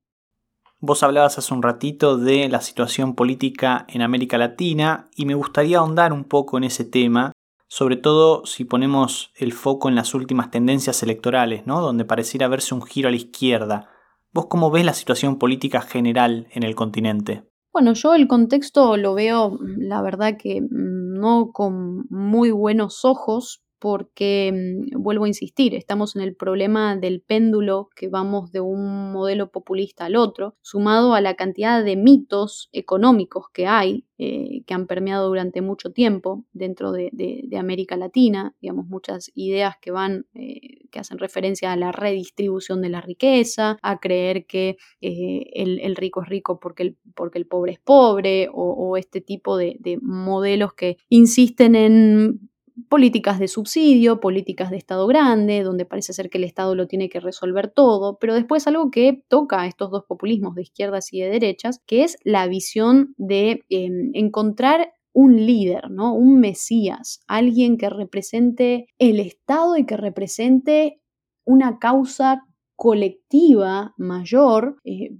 Vos 0.82 1.04
hablabas 1.04 1.38
hace 1.38 1.54
un 1.54 1.62
ratito 1.62 2.18
de 2.18 2.48
la 2.48 2.62
situación 2.62 3.14
política 3.14 3.86
en 3.90 4.02
América 4.02 4.38
Latina 4.38 5.10
y 5.14 5.26
me 5.26 5.34
gustaría 5.34 5.80
ahondar 5.80 6.14
un 6.14 6.24
poco 6.24 6.58
en 6.58 6.64
ese 6.64 6.86
tema, 6.86 7.34
sobre 7.68 7.98
todo 7.98 8.46
si 8.46 8.64
ponemos 8.64 9.34
el 9.36 9.52
foco 9.52 9.90
en 9.90 9.96
las 9.96 10.14
últimas 10.14 10.52
tendencias 10.52 11.04
electorales, 11.04 11.68
¿no? 11.68 11.82
donde 11.82 12.06
pareciera 12.06 12.48
verse 12.48 12.74
un 12.74 12.82
giro 12.82 13.10
a 13.10 13.12
la 13.12 13.18
izquierda. 13.18 13.90
¿Vos 14.32 14.46
cómo 14.48 14.72
ves 14.72 14.86
la 14.86 14.94
situación 14.94 15.38
política 15.38 15.82
general 15.82 16.48
en 16.52 16.64
el 16.64 16.76
continente? 16.76 17.49
Bueno, 17.74 17.94
yo 17.94 18.16
el 18.16 18.28
contexto 18.28 18.98
lo 18.98 19.14
veo, 19.14 19.60
la 19.78 20.02
verdad 20.02 20.38
que 20.40 20.60
no 20.72 21.52
con 21.54 22.06
muy 22.10 22.50
buenos 22.50 23.06
ojos, 23.06 23.62
porque, 23.80 24.52
mm, 24.54 25.02
vuelvo 25.02 25.26
a 25.26 25.30
insistir, 25.30 25.74
estamos 25.74 26.16
en 26.16 26.22
el 26.22 26.36
problema 26.36 26.96
del 26.98 27.22
péndulo 27.22 27.90
que 27.96 28.10
vamos 28.10 28.52
de 28.52 28.60
un 28.60 29.12
modelo 29.12 29.52
populista 29.52 30.06
al 30.06 30.16
otro, 30.16 30.56
sumado 30.62 31.14
a 31.14 31.22
la 31.22 31.36
cantidad 31.36 31.84
de 31.84 31.96
mitos 31.96 32.70
económicos 32.74 33.46
que 33.54 33.68
hay, 33.68 34.06
eh, 34.18 34.64
que 34.68 34.74
han 34.74 34.86
permeado 34.86 35.30
durante 35.30 35.62
mucho 35.62 35.92
tiempo 35.94 36.44
dentro 36.52 36.92
de, 36.92 37.10
América 37.58 37.98
Latina, 37.98 38.56
digamos, 38.62 38.88
muchas 38.88 39.32
ideas 39.34 39.76
que 39.82 39.92
van, 39.92 40.26
eh, 40.34 40.88
que 40.92 41.00
hacen 41.00 41.18
referencia 41.18 41.72
a 41.74 41.76
la 41.76 41.92
redistribución 41.92 42.82
de 42.82 42.90
la 42.90 43.02
riqueza, 43.02 43.78
a 43.82 44.00
creer 44.00 44.46
que 44.46 44.78
eh, 45.02 45.50
el, 45.54 45.96
rico 45.96 46.22
es 46.22 46.30
rico 46.30 46.60
porque 46.60 46.84
el, 46.84 46.98
porque 47.16 47.38
el 47.38 47.48
pobre 47.48 47.74
es 47.74 47.80
pobre, 47.80 48.50
o 48.52 48.98
este 48.98 49.22
tipo 49.22 49.58
de 49.58 50.00
modelos 50.02 50.74
que 50.74 50.98
insisten 51.10 51.76
en 51.76 52.50
políticas 52.88 53.40
de 53.40 53.48
subsidio, 53.48 54.20
políticas 54.20 54.70
de 54.72 54.78
Estado 54.78 55.08
grande, 55.08 55.64
donde 55.64 55.86
parece 55.86 56.14
ser 56.14 56.30
que 56.30 56.38
el 56.38 56.44
Estado 56.44 56.76
lo 56.76 56.88
tiene 56.88 57.10
que 57.10 57.20
resolver 57.20 57.70
todo, 57.70 58.18
pero 58.20 58.34
después 58.34 58.68
algo 58.68 58.92
que 58.92 59.24
toca 59.28 59.62
a 59.62 59.68
estos 59.68 59.92
dos 59.92 60.06
populismos 60.06 60.56
de 60.56 60.62
izquierdas 60.62 61.12
y 61.14 61.22
de 61.22 61.30
derechas, 61.30 61.82
que 61.86 62.04
es 62.04 62.18
la 62.24 62.48
visión 62.48 63.14
de 63.18 63.64
em, 63.70 64.12
encontrar 64.14 64.94
un 65.14 65.46
líder, 65.46 65.90
¿no? 65.90 66.14
Un 66.14 66.40
mesías, 66.40 67.22
alguien 67.28 67.78
que 67.78 67.90
represente 67.90 68.88
el 69.00 69.20
Estado 69.20 69.76
y 69.78 69.86
que 69.86 69.98
represente 69.98 71.02
una 71.46 71.80
causa 71.80 72.46
colectiva 72.76 73.94
mayor, 73.98 74.78
eh, 74.86 75.18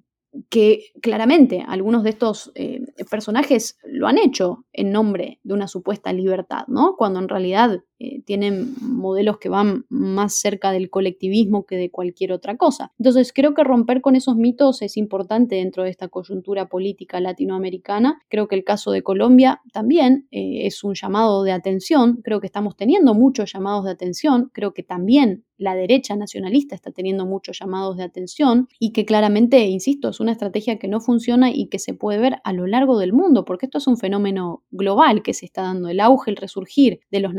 que 0.50 0.92
claramente 1.02 1.64
algunos 1.68 2.04
de 2.04 2.12
estos 2.12 2.52
eh, 2.56 2.82
personajes 3.10 3.78
lo 3.84 4.08
han 4.08 4.18
hecho 4.18 4.66
en 4.74 4.92
nombre 4.92 5.40
de 5.44 5.54
una 5.54 5.68
supuesta 5.68 6.14
libertad, 6.14 6.66
¿no? 6.68 6.96
Cuando 6.98 7.20
en 7.20 7.30
realidad 7.30 7.82
eh, 8.00 8.22
tienen 8.24 8.76
modelos 8.82 9.40
que 9.40 9.50
van 9.50 9.86
más 9.90 10.40
cerca 10.40 10.72
del 10.72 10.90
colectivismo 10.90 11.66
que 11.66 11.76
de 11.76 11.92
cualquier 11.92 12.32
otra 12.32 12.56
cosa. 12.56 12.94
Entonces 12.98 13.34
creo 13.34 13.54
que 13.54 13.64
romper 13.64 14.02
con 14.02 14.16
esos 14.16 14.38
mitos 14.38 14.82
es 14.82 14.96
importante 14.96 15.56
dentro 15.56 15.84
de 15.84 15.90
esta 15.90 16.08
coyuntura 16.08 16.70
política 16.70 17.20
latinoamericana. 17.20 18.22
Creo 18.30 18.48
que 18.48 18.56
el 18.56 18.64
caso 18.64 18.92
de 18.92 19.04
Colombia 19.04 19.62
también 19.74 20.28
eh, 20.32 20.66
es 20.66 20.84
un 20.84 20.94
llamado 20.94 21.44
de 21.44 21.52
atención. 21.52 22.22
Creo 22.24 22.40
que 22.40 22.48
estamos 22.48 22.78
teniendo 22.78 23.14
muchos 23.14 23.52
llamados 23.52 23.84
de 23.84 23.92
atención. 23.92 24.50
Creo 24.54 24.74
que 24.74 24.84
también 24.84 25.44
la 25.60 25.76
derecha 25.76 26.16
nacionalista 26.16 26.74
está 26.74 26.92
teniendo 26.92 27.26
muchos 27.26 27.60
llamados 27.60 27.98
de 27.98 28.04
atención 28.04 28.70
y 28.80 28.94
que 28.94 29.06
claramente, 29.06 29.68
insisto, 29.68 30.10
es 30.10 30.20
una 30.20 30.32
estrategia 30.32 30.80
que 30.80 30.88
no 30.88 31.02
funciona 31.02 31.52
y 31.52 31.68
que 31.68 31.80
se 31.80 31.94
puede 31.94 32.18
ver 32.18 32.38
a 32.44 32.54
lo 32.54 32.66
largo 32.66 32.98
del 32.98 33.14
mundo, 33.14 33.46
porque 33.46 33.66
esto 33.66 33.78
es 33.78 33.88
un 33.88 33.98
fenómeno 33.98 34.64
global 34.72 35.22
que 35.22 35.34
se 35.34 35.46
está 35.46 35.64
dando, 35.64 35.90
el 35.90 36.00
auge, 36.00 36.32
el 36.32 36.38
resurgir 36.38 37.02
de 37.12 37.20
los 37.20 37.34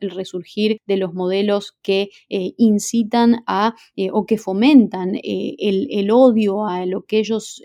el 0.00 0.10
resurgir 0.10 0.80
de 0.86 0.96
los 0.96 1.14
modelos 1.14 1.76
que 1.82 2.10
eh, 2.28 2.52
incitan 2.56 3.42
a 3.46 3.74
eh, 3.96 4.10
o 4.12 4.26
que 4.26 4.38
fomentan 4.38 5.16
eh, 5.16 5.56
el, 5.58 6.10
odio 6.10 6.66
a 6.66 6.86
lo 6.86 7.02
que 7.02 7.18
ellos 7.18 7.62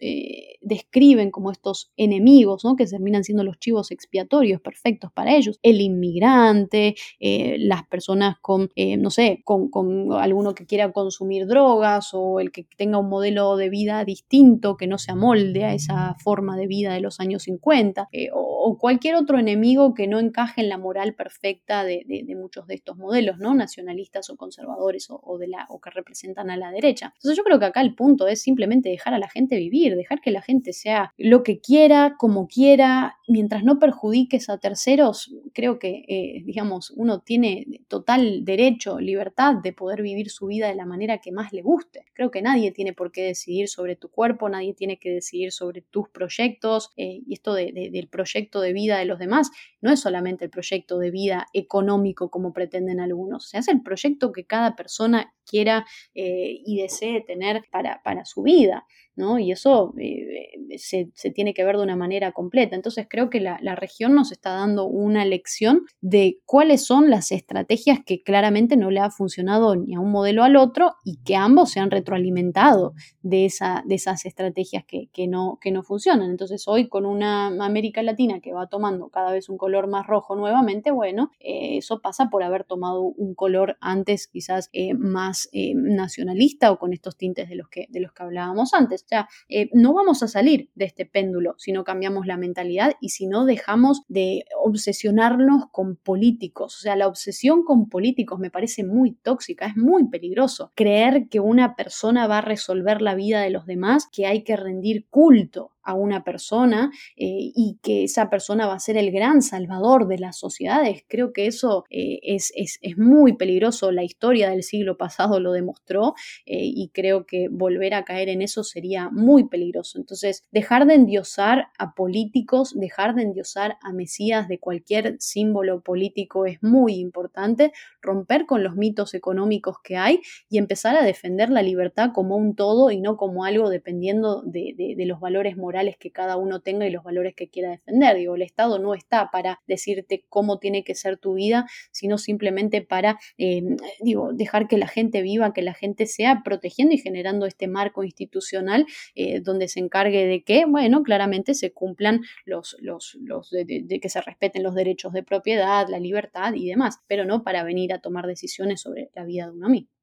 describen 0.62 1.32
como 1.32 1.52
estos 1.52 1.92
enemigos, 1.96 2.66
¿no? 2.66 2.76
que 2.76 2.86
terminan 2.86 3.24
siendo 3.24 3.44
los 3.44 3.58
chivos 3.58 3.92
expiatorios 3.92 4.60
perfectos 4.60 5.12
para 5.14 5.36
ellos, 5.36 5.60
el 5.64 5.80
inmigrante, 5.80 6.96
las 7.20 7.88
personas 7.88 8.38
con, 8.42 8.70
no 8.98 9.10
sé, 9.10 9.42
con, 9.46 9.70
alguno 10.14 10.54
que 10.54 10.66
quiera 10.66 10.92
consumir 10.92 11.48
drogas 11.48 12.10
o 12.14 12.42
el 12.42 12.52
que 12.52 12.66
tenga 12.76 12.98
un 12.98 13.10
modelo 13.10 13.56
de 13.56 13.70
vida 13.70 14.04
distinto 14.04 14.76
que 14.76 14.88
no 14.88 14.98
se 14.98 15.12
amolde 15.12 15.64
a 15.64 15.74
esa 15.74 16.16
forma 16.22 16.58
de 16.58 16.68
vida 16.68 16.94
de 16.94 17.00
los 17.00 17.22
años 17.22 17.44
50, 17.44 18.10
o, 18.34 18.78
cualquier 18.78 19.16
otro 19.16 19.40
enemigo 19.40 19.94
que 19.94 20.08
no 20.08 20.20
encaje 20.20 20.62
en 20.62 20.70
la 20.70 20.78
moral 20.78 21.16
perfecta 21.16 21.84
de, 21.84 21.93
muchos 22.36 22.68
de 22.68 22.76
estos 22.76 22.98
modelos, 22.98 23.38
¿no? 23.40 23.54
Nacionalistas 23.54 24.30
o 24.30 24.38
conservadores 24.38 25.08
o, 25.10 25.38
de 25.38 25.48
la, 25.48 25.66
o 25.70 25.80
que 25.80 25.90
representan 25.90 26.50
a 26.50 26.58
la 26.58 26.72
derecha. 26.72 27.14
Entonces 27.16 27.38
yo 27.38 27.44
creo 27.44 27.60
que 27.60 27.66
acá 27.66 27.82
el 27.82 27.96
punto 27.96 28.28
es 28.28 28.42
simplemente 28.42 28.90
dejar 28.90 29.14
a 29.14 29.20
la 29.20 29.30
gente 29.30 29.58
vivir, 29.58 29.96
dejar 29.96 30.22
que 30.22 30.32
la 30.32 30.42
gente 30.42 30.74
sea 30.74 31.14
lo 31.18 31.44
que 31.44 31.60
quiera, 31.60 32.16
como 32.18 32.48
quiera, 32.48 33.18
mientras 33.28 33.64
no 33.64 33.80
perjudiques 33.80 34.50
a 34.50 34.58
terceros, 34.58 35.34
creo 35.54 35.80
que, 35.80 36.04
eh, 36.08 36.44
digamos, 36.46 36.92
uno 36.96 37.20
tiene 37.20 37.66
total 37.88 38.44
derecho, 38.46 39.00
libertad 39.00 39.56
de 39.56 39.74
poder 39.74 40.02
vivir 40.02 40.30
su 40.30 40.48
vida 40.48 40.68
de 40.68 40.76
la 40.76 40.86
manera 40.86 41.20
que 41.20 41.32
más 41.32 41.54
le 41.54 41.62
guste. 41.62 42.06
Creo 42.14 42.32
que 42.32 42.42
nadie 42.42 42.72
tiene 42.72 42.94
por 42.94 43.12
qué 43.12 43.24
decidir 43.24 43.68
sobre 43.68 43.96
tu 43.96 44.10
cuerpo, 44.10 44.50
nadie 44.50 44.74
tiene 44.74 44.98
que 44.98 45.12
decidir 45.12 45.52
sobre 45.52 45.82
tus 45.82 46.10
proyectos 46.10 46.92
eh, 46.98 47.22
y 47.26 47.34
esto 47.34 47.54
del 47.54 48.08
proyecto 48.10 48.62
de 48.62 48.74
vida 48.74 48.98
de 48.98 49.06
los 49.06 49.20
demás 49.20 49.52
no 49.82 49.92
es 49.92 50.00
solamente 50.00 50.46
el 50.46 50.52
proyecto 50.52 50.98
de 50.98 51.12
vida 51.12 51.48
económico 51.54 51.83
como 52.30 52.54
pretenden 52.54 53.00
algunos, 53.00 53.50
se 53.50 53.58
hace 53.58 53.72
el 53.72 53.82
proyecto 53.82 54.32
que 54.32 54.46
cada 54.46 54.76
persona 54.76 55.34
quiera 55.46 55.86
eh, 56.14 56.62
y 56.66 56.82
desee 56.82 57.22
tener 57.22 57.64
para, 57.72 58.02
para 58.04 58.26
su 58.26 58.44
vida. 58.44 58.86
¿no? 59.16 59.38
Y 59.40 59.52
eso 59.52 59.94
eh, 60.00 60.53
se, 60.78 61.12
tiene 61.32 61.54
que 61.54 61.64
ver 61.64 61.78
de 61.78 61.84
una 61.84 61.96
manera 61.96 62.32
completa. 62.32 62.76
Entonces 62.76 63.08
creo 63.10 63.30
que 63.30 63.40
la, 63.40 63.58
región 63.76 64.14
nos 64.14 64.32
está 64.32 64.52
dando 64.52 64.86
una 64.86 65.26
lección 65.26 65.82
de 66.00 66.40
cuáles 66.46 66.86
son 66.86 67.10
las 67.10 67.32
estrategias 67.32 68.00
que 68.06 68.22
claramente 68.22 68.78
no 68.78 68.92
le 68.92 69.00
ha 69.00 69.10
funcionado 69.10 69.76
ni 69.76 69.96
a 69.96 70.00
un 70.00 70.12
modelo 70.12 70.44
al 70.44 70.56
otro 70.56 70.96
y 71.04 71.18
que 71.24 71.36
ambos 71.36 71.72
se 71.72 71.80
han 71.80 71.90
retroalimentado 71.90 72.94
de, 73.24 73.46
esa, 73.46 73.84
de 73.86 73.96
esas 73.96 74.26
estrategias 74.26 74.84
que, 74.86 75.28
no, 75.28 75.58
que 75.60 75.72
no 75.72 75.82
funcionan. 75.84 76.30
Entonces 76.30 76.68
hoy 76.68 76.88
con 76.88 77.06
una 77.06 77.48
América 77.66 78.04
Latina 78.04 78.40
que 78.42 78.54
va 78.54 78.68
tomando 78.68 79.10
cada 79.10 79.32
vez 79.32 79.50
un 79.50 79.58
color 79.58 79.88
más 79.88 80.06
rojo 80.06 80.36
nuevamente, 80.36 80.92
bueno, 80.92 81.32
eh, 81.40 81.78
eso 81.78 82.00
pasa 82.00 82.30
por 82.30 82.44
haber 82.44 82.64
tomado 82.64 83.02
un 83.02 83.34
color 83.34 83.78
antes 83.82 84.28
quizás 84.28 84.70
eh, 84.72 84.94
más 84.94 85.50
nacionalista 85.74 86.72
o 86.72 86.78
con 86.78 86.94
estos 86.94 87.18
tintes 87.18 87.50
de 87.50 87.56
los 87.56 87.70
que, 87.70 87.88
de 87.90 88.00
los 88.00 88.14
que 88.14 88.24
hablábamos 88.24 88.74
antes. 88.74 89.04
O 89.04 89.08
sea, 89.08 89.28
eh, 89.50 89.70
no 89.74 89.94
vamos 89.94 90.24
a 90.24 90.28
salir 90.28 90.63
de 90.76 90.86
este 90.86 91.06
péndulo 91.06 91.56
si 91.58 91.72
no 91.72 91.84
cambiamos 91.84 92.26
la 92.26 92.38
mentalidad 92.38 92.94
y 93.02 93.10
si 93.10 93.28
no 93.28 93.46
dejamos 93.46 94.04
de 94.08 94.46
obsesionarnos 94.62 95.66
con 95.72 95.96
políticos. 95.96 96.78
O 96.78 96.80
sea, 96.80 96.96
la 96.96 97.08
obsesión 97.08 97.64
con 97.64 97.90
políticos 97.90 98.40
me 98.40 98.52
parece 98.52 98.84
muy 98.84 99.12
tóxica, 99.12 99.68
es 99.68 99.78
muy 99.78 100.08
peligroso. 100.08 100.72
Creer 100.76 101.28
que 101.30 101.40
una 101.40 101.76
persona 101.76 102.28
va 102.28 102.40
a 102.40 102.42
resolver 102.42 103.02
la 103.02 103.16
vida 103.16 103.42
de 103.42 103.50
los 103.50 103.66
demás, 103.66 104.08
que 104.12 104.26
hay 104.26 104.44
que 104.44 104.56
rendir 104.56 105.06
culto 105.10 105.72
a 105.84 105.94
una 105.94 106.24
persona 106.24 106.92
eh, 107.16 107.52
y 107.56 107.78
que 107.82 108.06
esa 108.06 108.30
persona 108.30 108.68
va 108.68 108.76
a 108.76 108.80
ser 108.80 108.98
el 108.98 109.12
gran 109.12 109.42
salvador 109.42 110.08
de 110.08 110.18
las 110.18 110.38
sociedades. 110.38 111.04
Creo 111.08 111.34
que 111.34 111.48
eso 111.48 111.86
eh, 111.90 112.20
es, 112.24 112.52
es, 112.56 112.80
muy 112.98 113.34
peligroso. 113.34 113.92
La 113.92 114.04
historia 114.04 114.50
del 114.50 114.64
siglo 114.64 114.98
pasado 114.98 115.40
lo 115.40 115.52
demostró 115.52 116.14
eh, 116.46 116.62
y 116.64 116.90
creo 116.94 117.26
que 117.26 117.48
volver 117.50 117.94
a 117.94 118.06
caer 118.06 118.30
en 118.30 118.42
eso 118.42 118.64
sería 118.64 119.10
muy 119.10 119.48
peligroso. 119.48 119.98
Entonces, 119.98 120.44
dejar 120.52 120.86
de 120.86 120.94
endiosar 120.96 121.68
a 121.78 121.94
políticos, 121.96 122.74
dejar 122.76 123.16
de 123.16 123.24
endiosar 123.24 123.78
a 123.82 123.92
Mesías 123.92 124.48
de 124.48 124.60
cualquier 124.60 125.18
símbolo 125.20 125.82
político 125.82 126.46
es 126.46 126.62
muy 126.62 126.96
importante, 126.96 127.72
romper 128.02 128.46
con 128.46 128.64
los 128.64 128.76
mitos 128.76 129.14
económicos 129.14 129.78
que 129.84 129.98
hay 129.98 130.22
y 130.50 130.58
empezar 130.58 130.96
a 130.96 131.04
defender 131.04 131.50
la 131.50 131.62
libertad 131.62 132.12
como 132.14 132.38
un 132.38 132.56
todo 132.56 132.92
y 132.92 133.02
no 133.02 133.18
como 133.18 133.44
algo 133.44 133.70
dependiendo 133.70 134.42
de, 134.44 134.96
de 134.98 135.06
los 135.06 135.20
valores 135.20 135.58
morales 135.58 135.73
que 136.00 136.12
cada 136.12 136.38
uno 136.38 136.62
tenga 136.62 136.86
y 136.86 136.92
los 136.92 137.04
valores 137.04 137.36
que 137.36 137.50
quiera 137.50 137.72
defender. 137.72 138.18
Digo, 138.18 138.36
el 138.36 138.42
Estado 138.42 138.80
no 138.80 138.94
está 138.94 139.30
para 139.32 139.62
decirte 139.68 140.26
cómo 140.30 140.60
tiene 140.60 140.84
que 140.84 140.96
ser 140.96 141.18
tu 141.18 141.34
vida, 141.34 141.66
sino 141.92 142.18
simplemente 142.18 142.82
para, 142.82 143.20
em, 143.38 143.78
digo, 144.02 144.34
dejar 144.34 144.68
que 144.68 144.78
la 144.78 144.88
gente 144.88 145.22
viva, 145.22 145.54
que 145.54 145.62
la 145.62 145.74
gente 145.74 146.06
sea 146.06 146.42
protegiendo 146.44 146.94
y 146.94 146.98
generando 146.98 147.46
este 147.46 147.68
marco 147.68 148.04
institucional 148.04 148.86
eh, 149.16 149.40
donde 149.42 149.68
se 149.68 149.80
encargue 149.80 150.26
de 150.26 150.44
que, 150.44 150.66
bueno, 150.66 151.04
claramente 151.04 151.54
se 151.54 151.72
cumplan 151.72 152.22
los, 152.46 152.78
los, 152.80 153.18
los 153.22 153.50
de, 153.50 154.00
que 154.02 154.10
se 154.10 154.22
respeten 154.22 154.64
los 154.64 154.76
derechos 154.76 155.14
de 155.14 155.24
propiedad, 155.24 155.88
la 155.90 156.00
libertad 156.00 156.54
y 156.54 156.68
demás, 156.68 157.00
pero 157.08 157.26
no 157.26 157.44
para 157.44 157.64
venir 157.64 157.94
a 157.94 158.00
tomar 158.00 158.28
decisiones 158.28 158.82
sobre 158.82 159.10
la 159.16 159.26
vida 159.26 159.46
de 159.46 159.52
uno 159.52 159.70
mismo. 159.70 160.03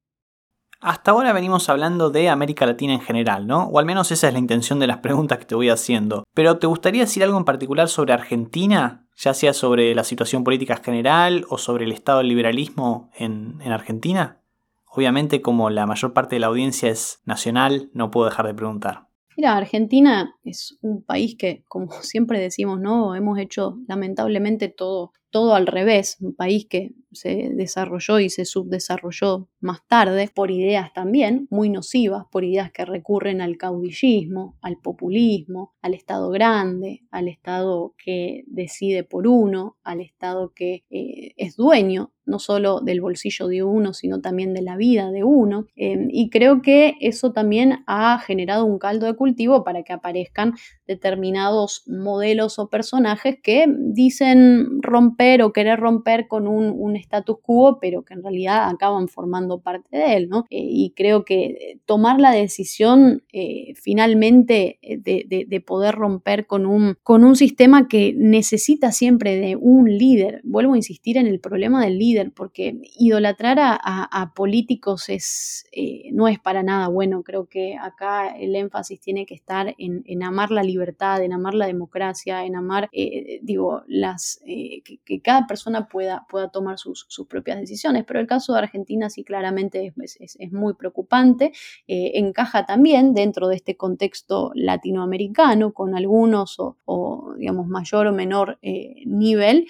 Hasta 0.81 1.11
ahora 1.11 1.31
venimos 1.31 1.69
hablando 1.69 2.09
de 2.09 2.27
América 2.27 2.65
Latina 2.65 2.93
en 2.93 3.01
general, 3.01 3.45
¿no? 3.45 3.65
O 3.65 3.77
al 3.77 3.85
menos 3.85 4.11
esa 4.11 4.27
es 4.27 4.33
la 4.33 4.39
intención 4.39 4.79
de 4.79 4.87
las 4.87 4.97
preguntas 4.97 5.37
que 5.37 5.45
te 5.45 5.53
voy 5.53 5.69
haciendo. 5.69 6.23
Pero 6.33 6.57
¿te 6.57 6.65
gustaría 6.65 7.03
decir 7.03 7.23
algo 7.23 7.37
en 7.37 7.45
particular 7.45 7.87
sobre 7.87 8.13
Argentina? 8.13 9.05
Ya 9.15 9.35
sea 9.35 9.53
sobre 9.53 9.93
la 9.93 10.03
situación 10.03 10.43
política 10.43 10.77
general 10.77 11.45
o 11.49 11.59
sobre 11.59 11.85
el 11.85 11.91
estado 11.91 12.17
del 12.17 12.29
liberalismo 12.29 13.11
en, 13.15 13.61
en 13.61 13.71
Argentina. 13.71 14.41
Obviamente 14.87 15.43
como 15.43 15.69
la 15.69 15.85
mayor 15.85 16.13
parte 16.13 16.35
de 16.35 16.39
la 16.39 16.47
audiencia 16.47 16.89
es 16.89 17.21
nacional, 17.25 17.91
no 17.93 18.09
puedo 18.09 18.27
dejar 18.27 18.47
de 18.47 18.55
preguntar. 18.55 19.07
Mira, 19.37 19.55
Argentina 19.55 20.35
es 20.43 20.77
un 20.81 21.03
país 21.03 21.35
que, 21.37 21.63
como 21.67 21.91
siempre 22.01 22.39
decimos, 22.39 22.79
¿no? 22.79 23.15
Hemos 23.15 23.37
hecho 23.37 23.77
lamentablemente 23.87 24.67
todo 24.67 25.13
todo 25.31 25.55
al 25.55 25.65
revés, 25.65 26.17
un 26.19 26.35
país 26.35 26.67
que 26.67 26.91
se 27.11 27.49
desarrolló 27.53 28.19
y 28.19 28.29
se 28.29 28.45
subdesarrolló 28.45 29.49
más 29.59 29.79
tarde 29.87 30.29
por 30.33 30.51
ideas 30.51 30.93
también 30.93 31.47
muy 31.49 31.69
nocivas, 31.69 32.25
por 32.31 32.43
ideas 32.43 32.71
que 32.71 32.85
recurren 32.85 33.41
al 33.41 33.57
caudillismo, 33.57 34.57
al 34.61 34.77
populismo, 34.77 35.73
al 35.81 35.93
Estado 35.93 36.29
grande, 36.29 37.03
al 37.11 37.27
Estado 37.27 37.95
que 37.97 38.43
decide 38.47 39.03
por 39.03 39.27
uno, 39.27 39.77
al 39.83 40.01
Estado 40.01 40.53
que 40.53 40.83
eh, 40.89 41.33
es 41.37 41.55
dueño 41.55 42.11
no 42.25 42.39
solo 42.39 42.81
del 42.81 43.01
bolsillo 43.01 43.47
de 43.47 43.63
uno, 43.63 43.93
sino 43.93 44.21
también 44.21 44.53
de 44.53 44.61
la 44.61 44.77
vida 44.77 45.11
de 45.11 45.23
uno. 45.23 45.65
Em, 45.75 46.07
y 46.11 46.29
creo 46.29 46.61
que 46.61 46.95
eso 47.01 47.31
también 47.31 47.83
ha 47.87 48.19
generado 48.19 48.65
un 48.65 48.79
caldo 48.79 49.05
de 49.05 49.15
cultivo 49.15 49.63
para 49.63 49.83
que 49.83 49.93
aparezcan 49.93 50.53
determinados 50.87 51.83
modelos 51.87 52.59
o 52.59 52.69
personajes 52.69 53.37
que 53.41 53.65
dicen 53.67 54.81
romper 54.81 55.41
o 55.41 55.53
querer 55.53 55.79
romper 55.79 56.27
con 56.27 56.47
un, 56.47 56.95
status 56.95 57.37
quo, 57.41 57.79
pero 57.79 58.03
que 58.03 58.13
en 58.13 58.23
realidad 58.23 58.69
acaban 58.69 59.07
formando 59.07 59.61
parte 59.61 59.97
de 59.97 60.15
él, 60.15 60.29
¿no? 60.29 60.45
Eh, 60.49 60.59
y 60.59 60.93
creo 60.95 61.23
que 61.23 61.79
tomar 61.85 62.19
la 62.19 62.31
decisión 62.31 63.23
eh, 63.31 63.73
finalmente 63.75 64.79
eh, 64.81 64.97
de, 64.97 65.61
poder 65.61 65.95
romper 65.95 66.47
con 66.47 66.65
un, 66.65 66.97
con 67.03 67.23
un 67.23 67.35
sistema 67.35 67.87
que 67.87 68.13
necesita 68.17 68.91
siempre 68.91 69.35
de 69.35 69.55
un 69.55 69.97
líder, 69.97 70.41
vuelvo 70.43 70.73
a 70.73 70.77
insistir 70.77 71.17
en 71.17 71.27
el 71.27 71.39
problema 71.39 71.83
del 71.83 71.97
líder, 71.97 72.10
porque 72.33 72.79
idolatrar 72.97 73.57
a, 73.61 74.31
políticos 74.35 75.09
es, 75.09 75.65
no 76.11 76.27
es 76.27 76.39
para 76.39 76.63
nada 76.63 76.87
bueno, 76.87 77.23
creo 77.23 77.47
que 77.47 77.75
acá 77.75 78.29
el 78.29 78.55
énfasis 78.55 78.99
tiene 78.99 79.25
que 79.25 79.35
estar 79.35 79.73
en, 79.77 80.03
en 80.05 80.23
amar 80.23 80.51
la 80.51 80.63
libertad 80.63 80.81
en 81.23 81.33
amar 81.33 81.53
la 81.53 81.67
democracia, 81.67 82.45
en 82.45 82.55
amar, 82.55 82.89
eh, 82.91 83.39
digo, 83.41 83.83
las, 83.87 84.41
eh, 84.45 84.81
que, 84.83 85.21
cada 85.21 85.47
persona 85.47 85.87
pueda, 85.87 86.25
pueda 86.29 86.49
tomar 86.49 86.77
sus, 86.77 87.07
propias 87.29 87.59
decisiones. 87.59 88.03
Pero 88.05 88.19
el 88.19 88.27
caso 88.27 88.53
de 88.53 88.59
Argentina 88.59 89.09
sí 89.09 89.23
claramente 89.23 89.93
es, 89.97 90.51
muy 90.51 90.73
preocupante. 90.73 91.51
Eh, 91.87 92.11
encaja 92.15 92.65
también 92.65 93.13
dentro 93.13 93.47
de 93.47 93.55
este 93.55 93.77
contexto 93.77 94.51
latinoamericano 94.55 95.73
con 95.73 95.95
algunos 95.95 96.57
o, 96.59 97.33
digamos, 97.37 97.67
mayor 97.67 98.07
o 98.07 98.13
menor 98.13 98.59
nivel, 99.05 99.67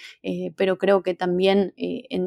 pero 0.55 0.77
creo 0.77 1.03
que 1.03 1.13
también 1.13 1.73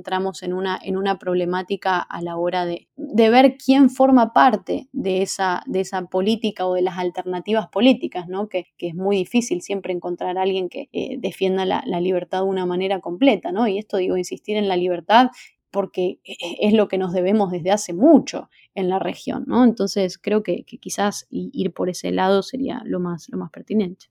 entramos 0.05 0.43
en 0.43 0.53
una, 0.53 0.79
en 0.83 0.99
una 0.99 1.19
problemática 1.19 1.99
a 1.99 2.21
la 2.21 2.37
hora 2.37 2.67
de, 2.67 2.89
de 2.97 3.31
ver 3.31 3.57
quién 3.57 3.89
forma 3.89 4.35
parte 4.35 4.89
de 4.93 5.23
esa, 5.23 5.63
de 5.67 5.81
esa 5.81 6.05
política 6.07 6.67
o 6.67 6.75
de 6.75 6.83
las 6.83 6.99
alternativas 6.99 7.69
políticas, 7.69 8.29
¿no? 8.29 8.51
que, 8.51 8.67
que 8.77 8.89
es 8.89 8.95
muy 8.95 9.17
difícil 9.17 9.63
siempre 9.63 9.95
encontrar 9.95 10.37
a 10.37 10.43
alguien 10.43 10.69
que 10.69 10.91
eh, 10.93 11.17
defienda 11.19 11.65
la, 11.65 11.83
libertad 12.01 12.41
de 12.43 12.49
una 12.49 12.67
manera 12.67 13.01
completa, 13.01 13.51
¿no? 13.51 13.67
Y 13.67 13.79
esto 13.79 13.97
digo, 13.97 14.19
insistir 14.19 14.59
en 14.59 14.69
la 14.69 14.77
libertad 14.77 15.29
porque 15.71 16.21
e, 16.25 16.33
e, 16.33 16.69
es 16.69 16.75
lo 16.75 16.87
que 16.87 16.99
nos 16.99 17.15
debemos 17.15 17.51
desde 17.51 17.71
hace 17.71 17.95
mucho 17.95 18.51
en 18.75 18.91
la 18.91 18.99
región, 18.99 19.45
¿no? 19.47 19.65
Entonces 19.65 20.19
creo 20.19 20.43
que, 20.43 20.65
quizás 20.65 21.27
ir 21.31 21.73
por 21.73 21.89
ese 21.89 22.13
lado 22.13 22.43
sería 22.43 22.83
lo 22.85 23.01
más, 23.01 23.29
lo 23.31 23.39
más 23.39 23.51
pertinente. 23.51 24.07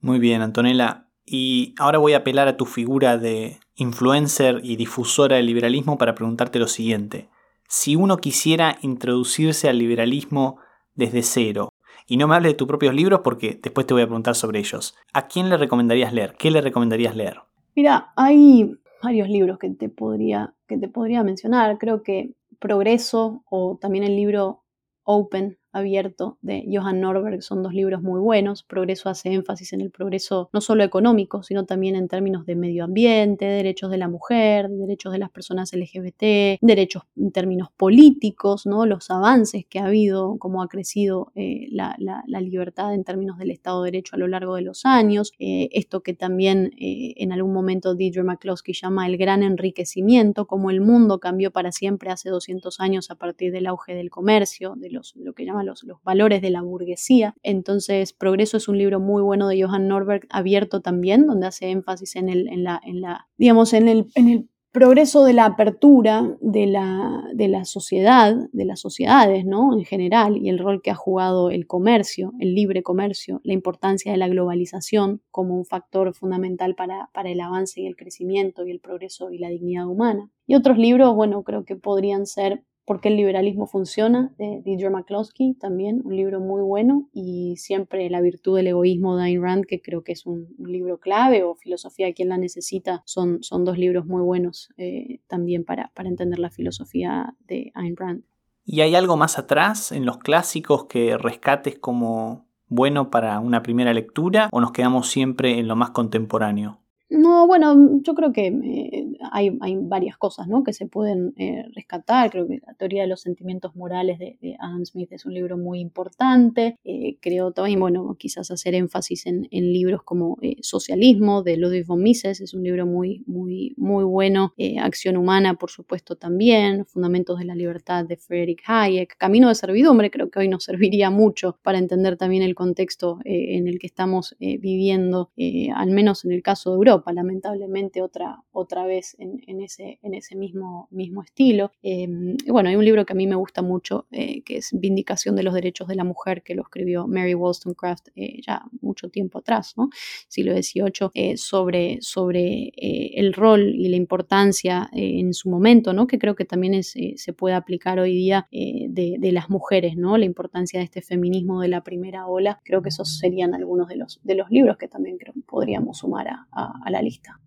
Muy 0.00 0.20
bien, 0.20 0.42
Antonella. 0.42 1.08
Y 1.26 1.74
ahora 1.78 1.98
voy 1.98 2.12
a 2.12 2.18
apelar 2.18 2.46
a 2.46 2.56
tu 2.56 2.66
figura 2.66 3.18
de 3.18 3.58
influencer 3.78 4.60
y 4.64 4.76
difusora 4.76 5.36
del 5.36 5.46
liberalismo 5.46 5.96
para 5.96 6.14
preguntarte 6.14 6.58
lo 6.58 6.66
siguiente. 6.66 7.28
Si 7.68 7.96
uno 7.96 8.18
quisiera 8.18 8.76
introducirse 8.82 9.68
al 9.68 9.78
liberalismo 9.78 10.58
desde 10.94 11.22
cero, 11.22 11.72
Y 12.10 12.16
no 12.16 12.26
me 12.26 12.36
hables 12.36 12.52
de 12.52 12.56
tus 12.56 12.66
propios 12.66 12.94
libros 12.94 13.20
porque 13.22 13.60
después 13.62 13.86
te 13.86 13.92
voy 13.92 14.02
a 14.02 14.06
preguntar 14.06 14.34
sobre 14.34 14.60
ellos. 14.60 14.96
¿A 15.12 15.28
quién 15.28 15.50
le 15.50 15.58
recomendarías 15.58 16.14
leer? 16.14 16.36
¿Qué 16.38 16.50
le 16.50 16.62
recomendarías 16.62 17.14
leer? 17.14 17.42
Mira, 17.76 18.12
hay 18.16 18.78
varios 19.02 19.28
libros 19.28 19.58
que 19.58 19.68
te 19.68 19.90
podría, 19.90 20.54
que 20.66 20.78
te 20.78 20.88
podría 20.88 21.22
mencionar. 21.22 21.76
Creo 21.76 22.02
que 22.02 22.32
Progreso 22.58 23.44
o 23.50 23.76
también 23.78 24.04
el 24.04 24.16
libro 24.16 24.64
Open 25.04 25.57
abierto 25.72 26.38
de 26.42 26.64
Johan 26.70 27.00
Norberg 27.00 27.42
son 27.42 27.62
dos 27.62 27.74
libros 27.74 28.02
muy 28.02 28.20
buenos. 28.20 28.62
Progreso 28.62 29.08
hace 29.08 29.32
énfasis 29.32 29.72
en 29.72 29.80
el 29.80 29.90
progreso 29.90 30.50
no 30.52 30.60
solo 30.60 30.84
económico, 30.84 31.42
sino 31.42 31.64
también 31.64 31.96
en 31.96 32.08
términos 32.08 32.46
de 32.46 32.56
medio 32.56 32.84
ambiente, 32.84 33.44
derechos 33.44 33.90
de 33.90 33.98
la 33.98 34.08
mujer, 34.08 34.68
derechos 34.68 35.12
de 35.12 35.18
las 35.18 35.30
personas 35.30 35.72
LGBT, 35.72 36.58
derechos 36.60 37.04
en 37.16 37.32
términos 37.32 37.68
políticos, 37.76 38.66
¿no? 38.66 38.86
los 38.86 39.10
avances 39.10 39.64
que 39.66 39.78
ha 39.78 39.86
habido, 39.86 40.36
cómo 40.38 40.62
ha 40.62 40.68
crecido 40.68 41.32
eh, 41.34 41.68
la, 41.70 41.96
libertad 42.40 42.94
en 42.94 43.04
términos 43.04 43.36
del 43.38 43.50
Estado 43.50 43.82
de 43.82 43.90
Derecho 43.90 44.16
a 44.16 44.18
lo 44.18 44.28
largo 44.28 44.54
de 44.54 44.62
los 44.62 44.86
años. 44.86 45.32
Eh, 45.38 45.68
esto 45.72 46.02
que 46.02 46.14
también 46.14 46.72
eh, 46.78 47.14
en 47.16 47.32
algún 47.32 47.52
momento 47.52 47.94
Deidre 47.94 48.22
McCloskey 48.22 48.74
llama 48.74 49.06
el 49.06 49.16
gran 49.16 49.42
enriquecimiento, 49.42 50.46
como 50.46 50.70
el 50.70 50.80
mundo 50.80 51.18
cambió 51.18 51.50
para 51.50 51.72
siempre 51.72 52.10
hace 52.10 52.30
200 52.30 52.80
años 52.80 53.10
a 53.10 53.16
partir 53.16 53.52
del 53.52 53.66
auge 53.66 53.94
del 53.94 54.10
comercio, 54.10 54.74
de, 54.76 54.90
los, 54.90 55.14
lo 55.16 55.32
que 55.32 55.44
llama 55.58 55.64
los, 55.64 56.02
valores 56.04 56.42
de 56.42 56.50
la 56.50 56.62
burguesía. 56.62 57.34
Entonces, 57.42 58.12
Progreso 58.12 58.56
es 58.56 58.68
un 58.68 58.78
libro 58.78 59.00
muy 59.00 59.22
bueno 59.22 59.48
de 59.48 59.62
Johan 59.62 59.88
Norberg, 59.88 60.26
abierto 60.30 60.80
también, 60.80 61.26
donde 61.26 61.46
hace 61.46 61.70
énfasis 61.70 62.16
en 62.16 62.28
el, 62.28 62.48
en 62.48 62.64
la, 62.64 62.80
en 62.84 63.00
la 63.00 63.28
digamos, 63.36 63.72
en 63.72 63.88
el, 63.88 64.06
en 64.14 64.28
el 64.28 64.48
progreso 64.72 65.24
de 65.24 65.32
la 65.32 65.46
apertura 65.46 66.36
de 66.40 66.66
la, 66.66 67.24
de 67.34 67.48
la, 67.48 67.64
sociedad, 67.64 68.36
de 68.52 68.64
las 68.64 68.80
sociedades, 68.80 69.44
¿no? 69.44 69.72
En 69.72 69.84
general, 69.84 70.36
y 70.36 70.50
el 70.50 70.58
rol 70.58 70.82
que 70.82 70.90
ha 70.90 70.94
jugado 70.94 71.50
el 71.50 71.66
comercio, 71.66 72.32
el 72.38 72.54
libre 72.54 72.82
comercio, 72.82 73.40
la 73.44 73.54
importancia 73.54 74.12
de 74.12 74.18
la 74.18 74.28
globalización 74.28 75.22
como 75.30 75.56
un 75.56 75.64
factor 75.64 76.14
fundamental 76.14 76.74
para, 76.74 77.08
para 77.12 77.30
el 77.30 77.40
avance 77.40 77.80
y 77.80 77.86
el 77.86 77.96
crecimiento 77.96 78.66
y 78.66 78.70
el 78.70 78.80
progreso 78.80 79.30
y 79.30 79.38
la 79.38 79.48
dignidad 79.48 79.86
humana. 79.86 80.30
Y 80.46 80.54
otros 80.54 80.78
libros, 80.78 81.14
bueno, 81.14 81.42
creo 81.42 81.64
que 81.64 81.76
podrían 81.76 82.26
ser 82.26 82.62
por 82.88 83.02
qué 83.02 83.08
el 83.08 83.16
liberalismo 83.16 83.66
funciona, 83.66 84.32
de 84.38 84.62
Deidre 84.64 84.88
McCloskey, 84.88 85.52
también 85.60 86.00
un 86.06 86.16
libro 86.16 86.40
muy 86.40 86.62
bueno, 86.62 87.06
y 87.12 87.56
siempre 87.58 88.08
La 88.08 88.22
virtud 88.22 88.56
del 88.56 88.68
egoísmo 88.68 89.14
de 89.14 89.24
Ayn 89.24 89.42
Rand, 89.42 89.66
que 89.66 89.82
creo 89.82 90.02
que 90.02 90.12
es 90.12 90.24
un, 90.24 90.48
libro 90.58 90.98
clave, 90.98 91.44
o 91.44 91.54
Filosofía 91.54 92.06
de 92.06 92.14
quien 92.14 92.30
la 92.30 92.38
necesita, 92.38 93.02
son, 93.04 93.42
son 93.42 93.66
dos 93.66 93.76
libros 93.76 94.06
muy 94.06 94.22
buenos 94.22 94.70
eh, 94.78 95.20
también 95.26 95.66
para, 95.66 95.92
para 95.94 96.08
entender 96.08 96.38
la 96.38 96.48
filosofía 96.48 97.34
de 97.46 97.72
Ayn 97.74 97.94
Rand. 97.94 98.24
¿Y 98.64 98.80
hay 98.80 98.94
algo 98.94 99.18
más 99.18 99.38
atrás 99.38 99.92
en 99.92 100.06
los 100.06 100.16
clásicos 100.16 100.86
que 100.86 101.18
rescates 101.18 101.78
como 101.78 102.46
bueno 102.68 103.10
para 103.10 103.38
una 103.40 103.62
primera 103.62 103.92
lectura 103.92 104.48
o 104.50 104.62
nos 104.62 104.72
quedamos 104.72 105.08
siempre 105.08 105.58
en 105.58 105.68
lo 105.68 105.76
más 105.76 105.90
contemporáneo? 105.90 106.80
No, 107.10 107.46
bueno, 107.46 108.00
yo 108.02 108.14
creo 108.14 108.32
que 108.32 108.48
eh, 108.48 109.07
hay, 109.32 109.50
varias 109.80 110.16
cosas 110.16 110.46
que 110.64 110.72
se 110.72 110.86
pueden 110.86 111.34
eh, 111.36 111.64
rescatar. 111.74 112.30
Creo 112.30 112.46
que 112.46 112.60
la 112.66 112.74
teoría 112.74 113.02
de 113.02 113.08
los 113.08 113.20
sentimientos 113.20 113.76
morales 113.76 114.18
de, 114.18 114.38
Adam 114.58 114.84
Smith 114.84 115.12
es 115.12 115.26
un 115.26 115.34
libro 115.34 115.56
muy 115.56 115.80
importante. 115.80 116.76
Eh, 116.84 117.18
creo 117.20 117.52
también, 117.52 117.80
bueno, 117.80 118.16
quizás 118.18 118.50
hacer 118.50 118.74
énfasis 118.74 119.26
en, 119.26 119.48
libros 119.50 120.02
como 120.02 120.38
Socialismo 120.60 121.42
de 121.42 121.56
Ludwig 121.56 121.84
von 121.84 122.02
Mises, 122.02 122.40
es 122.40 122.54
un 122.54 122.62
libro 122.62 122.86
muy, 122.86 123.22
muy, 123.26 123.74
muy 123.76 124.04
bueno. 124.04 124.54
Acción 124.80 125.16
Humana, 125.16 125.54
por 125.54 125.70
supuesto, 125.70 126.16
también. 126.16 126.86
Fundamentos 126.86 127.38
de 127.38 127.44
la 127.44 127.54
Libertad 127.54 128.04
de 128.04 128.16
Friedrich 128.16 128.62
Hayek. 128.66 129.16
Camino 129.18 129.48
de 129.48 129.54
Servidumbre, 129.54 130.10
creo 130.10 130.30
que 130.30 130.38
hoy 130.38 130.48
nos 130.48 130.64
serviría 130.68 131.10
mucho 131.10 131.58
para 131.62 131.78
entender 131.78 132.16
también 132.16 132.42
el 132.42 132.54
contexto 132.54 133.18
en 133.24 133.68
el 133.68 133.78
que 133.78 133.86
estamos 133.86 134.36
viviendo, 134.38 135.30
al 135.74 135.90
menos 135.90 136.24
en 136.24 136.32
el 136.32 136.42
caso 136.42 136.70
de 136.70 136.76
Europa 136.76 137.12
lamentablemente 137.12 138.02
otra, 138.02 138.42
otra 138.52 138.86
vez 138.86 139.07
en, 139.18 139.60
ese, 139.60 139.98
en 140.02 140.14
ese 140.14 140.36
mismo, 140.36 140.88
mismo 140.90 141.22
estilo. 141.22 141.72
Em, 141.82 142.36
bueno, 142.46 142.68
hay 142.68 142.76
un 142.76 142.84
libro 142.84 143.06
que 143.06 143.12
a 143.12 143.16
mí 143.16 143.26
me 143.26 143.36
gusta 143.36 143.62
mucho, 143.62 144.06
eh, 144.10 144.42
que 144.42 144.58
es 144.58 144.70
Vindicación 144.72 145.36
de 145.36 145.42
los 145.42 145.54
Derechos 145.54 145.88
de 145.88 145.94
la 145.94 146.04
Mujer, 146.04 146.42
que 146.42 146.54
lo 146.54 146.62
escribió 146.62 147.06
Mary 147.06 147.34
Wollstonecraft 147.34 148.08
eh, 148.16 148.40
ya 148.46 148.62
mucho 148.80 149.08
tiempo 149.08 149.38
atrás, 149.38 149.74
¿no? 149.76 149.90
siglo 150.28 150.52
XVIII, 150.52 151.10
eh, 151.14 151.36
sobre, 151.36 151.98
sobre 152.00 152.72
el 152.76 153.32
rol 153.32 153.74
y 153.74 153.88
la 153.88 153.96
importancia 153.96 154.88
en 154.92 155.32
su 155.32 155.50
momento, 155.50 155.92
¿no? 155.92 156.06
que 156.06 156.18
creo 156.18 156.34
que 156.34 156.44
también 156.44 156.74
es, 156.74 156.94
se 157.16 157.32
puede 157.32 157.54
aplicar 157.54 157.98
hoy 157.98 158.14
día 158.14 158.48
de, 158.50 159.30
las 159.32 159.50
mujeres, 159.50 159.96
¿no? 159.96 160.16
la 160.16 160.24
importancia 160.24 160.80
de 160.80 160.84
este 160.84 161.02
feminismo 161.02 161.60
de 161.60 161.68
la 161.68 161.82
primera 161.82 162.26
ola. 162.26 162.60
Creo 162.64 162.82
que 162.82 162.88
esos 162.88 163.18
serían 163.18 163.54
algunos 163.54 163.88
de 163.88 163.96
los, 163.96 164.20
de 164.22 164.34
los 164.34 164.50
libros 164.50 164.78
que 164.78 164.88
también 164.88 165.18
creo 165.18 165.34
podríamos 165.46 165.98
sumar 165.98 166.28
a, 166.28 166.90
la 166.90 167.02
lista. 167.02 167.40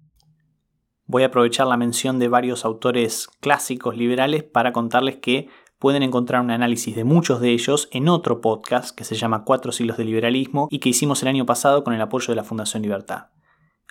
Voy 1.12 1.24
a 1.24 1.26
aprovechar 1.26 1.67
la 1.67 1.76
mención 1.76 2.19
de 2.19 2.30
varios 2.30 2.63
autores 2.63 3.28
clásicos 3.41 3.97
liberales 3.97 4.45
para 4.45 4.71
contarles 4.71 5.17
que 5.17 5.50
pueden 5.78 6.04
encontrar 6.04 6.39
un 6.39 6.52
análisis 6.52 6.95
de 6.95 7.04
muchos 7.04 7.41
de 7.41 7.50
ellos 7.50 7.89
en 7.91 8.08
otro 8.08 8.39
podcast 8.39 8.95
que 8.95 9.04
se 9.04 9.15
llama 9.15 9.43
Cuatro 9.43 9.74
siglos 9.74 9.97
de 9.97 10.06
liberalismo 10.06 10.69
y 10.71 10.80
que 10.80 10.88
hicimos 10.88 11.21
el 11.21 11.28
año 11.28 11.45
pasado 11.45 11.84
con 11.84 11.93
el 11.93 12.00
apoyo 12.00 12.28
de 12.28 12.38
la 12.38 12.45
Fundación 12.45 12.82
Libertad. 12.82 13.26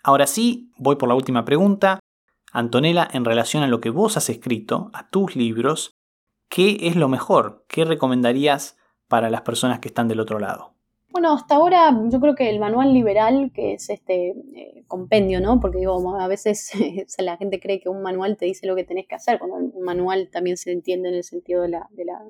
Ahora 0.03 0.27
sí, 0.27 0.73
voy 0.79 0.97
por 0.97 1.11
la 1.11 1.15
última 1.15 1.45
pregunta. 1.45 2.01
Antonella, 2.53 3.07
en 3.13 3.27
relación 3.27 3.63
a 3.63 3.69
lo 3.69 3.83
que 3.83 3.91
vos 3.91 4.17
has 4.17 4.31
escrito, 4.31 4.91
a 4.95 5.11
tus 5.11 5.37
libros, 5.37 5.91
¿qué 6.49 6.79
es 6.89 6.97
lo 6.97 7.11
mejor? 7.11 7.67
¿Qué 7.69 7.85
recomendarías 7.85 8.79
para 9.09 9.29
las 9.29 9.43
personas 9.43 9.81
que 9.81 9.89
están 9.89 10.09
del 10.09 10.21
otro 10.21 10.39
lado? 10.39 10.73
Bueno, 11.13 11.33
hasta 11.35 11.57
ahora 11.57 11.91
yo 12.09 12.21
creo 12.21 12.37
que 12.37 12.49
el 12.49 12.61
manual 12.61 12.95
liberal, 12.95 13.51
que 13.53 13.75
es 13.75 13.91
este 13.91 14.31
eh, 14.55 14.85
compendio, 14.87 15.41
¿no? 15.41 15.59
Porque 15.59 15.79
digo, 15.79 16.17
a 16.17 16.29
veces 16.29 16.71
la 17.19 17.37
gente 17.37 17.59
cree 17.59 17.81
que 17.81 17.89
un 17.89 18.03
manual 18.03 18.37
te 18.37 18.47
dice 18.47 18.67
lo 18.67 18.77
que 18.77 18.85
tenés 18.85 19.09
que 19.09 19.17
hacer, 19.17 19.41
cuando 19.41 19.57
un 19.57 19.85
manual 19.85 20.29
también 20.31 20.57
se 20.57 20.71
entiende 20.71 21.09
en 21.09 21.17
el 21.17 21.25
sentido 21.25 21.63
de 21.63 21.69
la, 21.69 21.89
de 21.91 22.05
la 22.05 22.23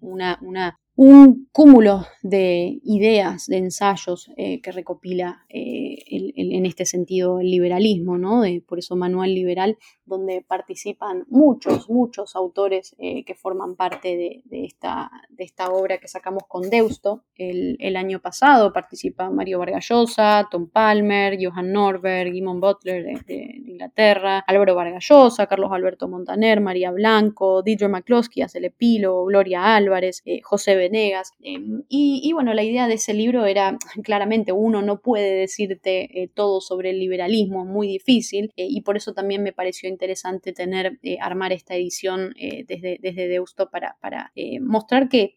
una, 0.00 0.38
una 0.40 0.80
un 1.02 1.48
cúmulo 1.50 2.04
de 2.22 2.78
ideas, 2.84 3.46
de 3.46 3.56
ensayos 3.56 4.30
eh, 4.36 4.60
que 4.60 4.70
recopila 4.70 5.46
eh, 5.48 5.96
en 6.06 6.66
este 6.66 6.84
sentido 6.84 7.40
el 7.40 7.50
liberalismo, 7.50 8.18
¿no? 8.18 8.42
por 8.66 8.78
eso 8.78 8.96
Manual 8.96 9.34
Liberal, 9.34 9.78
donde 10.04 10.44
participan 10.46 11.24
muchos, 11.28 11.88
muchos 11.88 12.36
autores 12.36 12.94
eh, 12.98 13.24
que 13.24 13.34
forman 13.34 13.76
parte 13.76 14.42
de, 14.44 14.64
esta, 14.66 15.10
de, 15.30 15.44
esta, 15.44 15.70
obra 15.70 15.98
que 15.98 16.08
sacamos 16.08 16.42
con 16.48 16.68
Deusto 16.68 17.24
el, 17.34 17.96
año 17.96 18.20
pasado. 18.20 18.72
Participa 18.72 19.30
Mario 19.30 19.60
Vargallosa, 19.60 20.48
Tom 20.50 20.68
Palmer, 20.68 21.38
Johan 21.40 21.72
Norberg, 21.72 22.32
Guimon 22.32 22.60
Butler 22.60 23.24
de, 23.24 23.62
Inglaterra, 23.66 24.44
Álvaro 24.46 24.74
Vargallosa, 24.74 25.46
Carlos 25.46 25.70
Alberto 25.72 26.08
Montaner, 26.08 26.60
María 26.60 26.90
Blanco, 26.90 27.62
Deidre 27.62 27.88
McCloskey 27.88 28.42
hace 28.42 28.58
el 28.58 28.66
epílogo, 28.66 29.24
Gloria 29.24 29.76
Álvarez, 29.76 30.22
José 30.42 30.89
Venegas. 30.90 31.32
Em, 31.40 31.84
y, 31.88 32.32
bueno, 32.32 32.52
la 32.54 32.62
idea 32.62 32.88
de 32.88 32.94
ese 32.94 33.14
libro 33.14 33.46
era, 33.46 33.78
claramente, 34.02 34.52
uno 34.52 34.82
no 34.82 35.00
puede 35.00 35.32
decirte 35.32 36.22
eh, 36.22 36.28
todo 36.28 36.60
sobre 36.60 36.90
el 36.90 36.98
liberalismo, 36.98 37.62
es 37.62 37.68
muy 37.68 37.88
difícil, 37.88 38.52
eh, 38.56 38.66
y 38.68 38.80
por 38.82 38.96
eso 38.96 39.14
también 39.14 39.42
me 39.42 39.52
pareció 39.52 39.88
interesante 39.88 40.52
tener, 40.52 40.98
eh, 41.02 41.18
armar 41.20 41.52
esta 41.52 41.74
edición 41.74 42.34
desde, 42.66 42.98
desde 43.00 43.28
Deusto 43.28 43.70
para, 43.70 43.96
para 44.00 44.32
mostrar 44.60 45.08
que, 45.08 45.34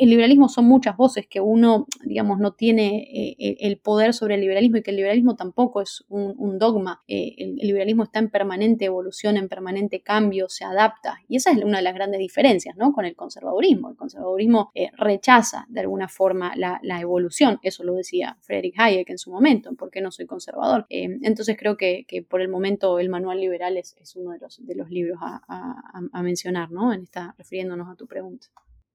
el 0.00 0.10
liberalismo 0.10 0.48
son 0.48 0.66
muchas 0.66 0.96
voces, 0.96 1.26
que 1.26 1.40
uno, 1.40 1.86
digamos, 2.04 2.38
no 2.38 2.52
tiene 2.52 3.36
el 3.38 3.78
poder 3.78 4.14
sobre 4.14 4.34
el 4.34 4.40
liberalismo 4.40 4.78
y 4.78 4.82
que 4.82 4.90
el 4.90 4.96
liberalismo 4.96 5.36
tampoco 5.36 5.82
es 5.82 6.04
un, 6.08 6.58
dogma. 6.58 7.02
El, 7.06 7.34
el, 7.38 7.66
liberalismo 7.66 8.04
está 8.04 8.18
en 8.18 8.30
permanente 8.30 8.84
evolución, 8.84 9.36
en 9.36 9.48
permanente 9.48 10.00
cambio, 10.00 10.48
se 10.48 10.64
adapta, 10.64 11.18
y 11.28 11.36
esa 11.36 11.50
es 11.50 11.62
una 11.62 11.78
de 11.78 11.84
las 11.84 11.94
grandes 11.94 12.20
diferencias, 12.20 12.76
¿no? 12.76 12.92
Con 12.92 13.04
el 13.04 13.16
conservadurismo. 13.16 13.90
El 13.90 13.96
conservadurismo 13.96 14.70
rechaza 14.96 15.66
de 15.68 15.80
alguna 15.80 16.08
forma 16.08 16.52
la, 16.56 16.80
evolución. 17.00 17.58
Eso 17.62 17.84
lo 17.84 17.94
decía 17.94 18.36
Friedrich 18.40 18.78
Hayek 18.78 19.10
en 19.10 19.18
su 19.18 19.30
momento, 19.30 19.74
¿por 19.74 19.90
qué 19.90 20.00
no 20.00 20.10
soy 20.10 20.26
conservador? 20.26 20.86
Eh, 20.88 21.18
entonces 21.22 21.56
creo 21.58 21.76
que, 21.76 22.06
por 22.28 22.40
el 22.40 22.48
momento 22.48 22.98
el 22.98 23.08
manual 23.08 23.40
liberal 23.40 23.76
es, 23.76 23.94
uno 24.16 24.32
de 24.32 24.38
los, 24.38 24.64
de 24.64 24.74
los 24.74 24.90
libros 24.90 25.18
a, 25.20 26.22
mencionar, 26.22 26.70
¿no? 26.70 26.92
En 26.92 27.02
esta, 27.02 27.34
refiriéndonos 27.38 27.88
a 27.88 27.94
tu 27.94 28.06
pregunta. 28.06 28.46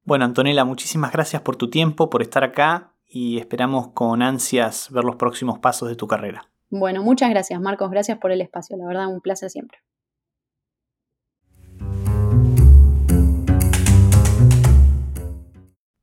Bueno, 0.03 0.25
Antonella, 0.25 0.65
muchísimas 0.65 1.11
gracias 1.11 1.41
por 1.41 1.55
tu 1.55 1.69
tiempo, 1.69 2.09
por 2.09 2.21
estar 2.21 2.43
acá 2.43 2.93
y 3.07 3.37
esperamos 3.37 3.89
con 3.89 4.21
ansias 4.21 4.89
ver 4.91 5.03
los 5.03 5.15
próximos 5.15 5.59
pasos 5.59 5.89
de 5.89 5.95
tu 5.95 6.07
carrera. 6.07 6.49
Bueno, 6.69 7.03
muchas 7.03 7.29
gracias 7.29 7.59
Marcos, 7.59 7.91
gracias 7.91 8.17
por 8.17 8.31
el 8.31 8.41
espacio, 8.41 8.77
la 8.77 8.87
verdad 8.87 9.07
un 9.07 9.21
placer 9.21 9.49
siempre. 9.49 9.79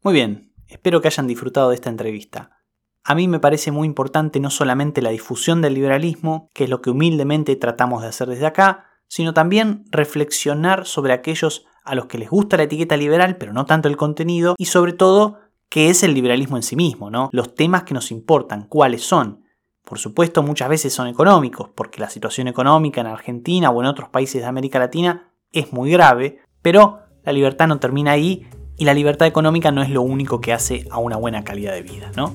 Muy 0.09 0.15
bien, 0.15 0.55
espero 0.69 1.03
que 1.03 1.09
hayan 1.09 1.27
disfrutado 1.27 1.69
de 1.69 1.75
esta 1.75 1.91
entrevista. 1.91 2.63
A 3.05 3.15
mí 3.15 3.29
me 3.29 3.41
parece 3.41 3.73
muy 3.73 3.87
importante 3.87 4.41
no 4.41 4.49
solamente 4.49 5.03
la 5.03 5.11
difusión 5.11 5.61
del 5.61 5.75
liberalismo, 5.75 6.49
que 6.55 6.65
es 6.65 6.71
lo 6.71 6.81
que 6.81 6.89
humildemente 6.89 7.55
tratamos 7.57 8.01
de 8.01 8.09
hacer 8.09 8.27
desde 8.27 8.47
acá, 8.47 8.87
sino 9.07 9.35
también 9.35 9.85
reflexionar 9.91 10.87
sobre 10.87 11.13
aquellos 11.13 11.67
a 11.85 11.95
los 11.95 12.07
que 12.07 12.17
les 12.17 12.31
gusta 12.31 12.57
la 12.57 12.63
etiqueta 12.63 12.97
liberal, 12.97 13.37
pero 13.37 13.53
no 13.53 13.67
tanto 13.67 13.87
el 13.87 13.99
contenido, 13.99 14.55
y 14.57 14.65
sobre 14.65 14.95
todo 14.95 15.41
qué 15.69 15.91
es 15.91 16.03
el 16.03 16.15
liberalismo 16.15 16.57
en 16.57 16.63
sí 16.63 16.75
mismo, 16.75 17.11
¿no? 17.11 17.29
Los 17.31 17.55
temas 17.55 17.83
que 17.83 17.93
nos 17.93 18.11
importan, 18.11 18.63
cuáles 18.63 19.03
son. 19.03 19.45
Por 19.85 19.99
supuesto, 19.99 20.43
muchas 20.43 20.71
veces 20.71 20.91
son 20.91 21.09
económicos, 21.09 21.69
porque 21.75 22.01
la 22.01 22.09
situación 22.09 22.49
económica 22.49 23.03
en 23.03 23.09
Argentina 23.09 23.69
o 23.69 23.83
en 23.83 23.89
otros 23.89 24.09
países 24.09 24.41
de 24.41 24.49
América 24.49 24.79
Latina 24.79 25.35
es 25.53 25.71
muy 25.75 25.91
grave, 25.91 26.39
pero 26.63 27.01
la 27.25 27.33
libertad 27.33 27.69
no 27.69 27.79
termina 27.79 28.13
ahí 28.13 28.49
y 28.79 28.85
la 28.85 28.95
libertad 28.95 29.27
económica 29.27 29.73
no 29.73 29.83
es 29.83 29.91
lo 29.91 30.03
único 30.03 30.41
que 30.41 30.53
hace 30.53 30.87
a 30.91 30.99
una 30.99 31.17
buena 31.17 31.45
calidad 31.45 31.75
de 31.75 31.83
vida, 31.83 32.11
¿no? 32.17 32.33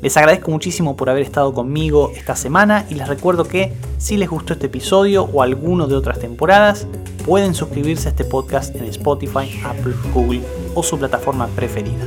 Les 0.00 0.16
agradezco 0.16 0.50
muchísimo 0.50 0.96
por 0.96 1.10
haber 1.10 1.22
estado 1.22 1.52
conmigo 1.52 2.10
esta 2.16 2.34
semana 2.34 2.86
y 2.88 2.94
les 2.94 3.06
recuerdo 3.08 3.44
que 3.44 3.72
si 3.98 4.16
les 4.16 4.28
gustó 4.28 4.54
este 4.54 4.66
episodio 4.66 5.24
o 5.24 5.42
alguno 5.42 5.86
de 5.86 5.94
otras 5.94 6.18
temporadas, 6.18 6.86
pueden 7.24 7.54
suscribirse 7.54 8.08
a 8.08 8.10
este 8.10 8.24
podcast 8.24 8.74
en 8.74 8.84
Spotify, 8.86 9.60
Apple, 9.64 9.94
Google 10.12 10.42
o 10.74 10.82
su 10.82 10.98
plataforma 10.98 11.46
preferida. 11.48 12.04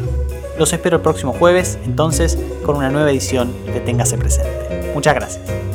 Los 0.57 0.73
espero 0.73 0.97
el 0.97 1.03
próximo 1.03 1.33
jueves, 1.33 1.77
entonces, 1.85 2.37
con 2.65 2.77
una 2.77 2.89
nueva 2.89 3.11
edición 3.11 3.53
de 3.65 3.79
Téngase 3.79 4.17
Presente. 4.17 4.91
Muchas 4.93 5.15
gracias. 5.15 5.74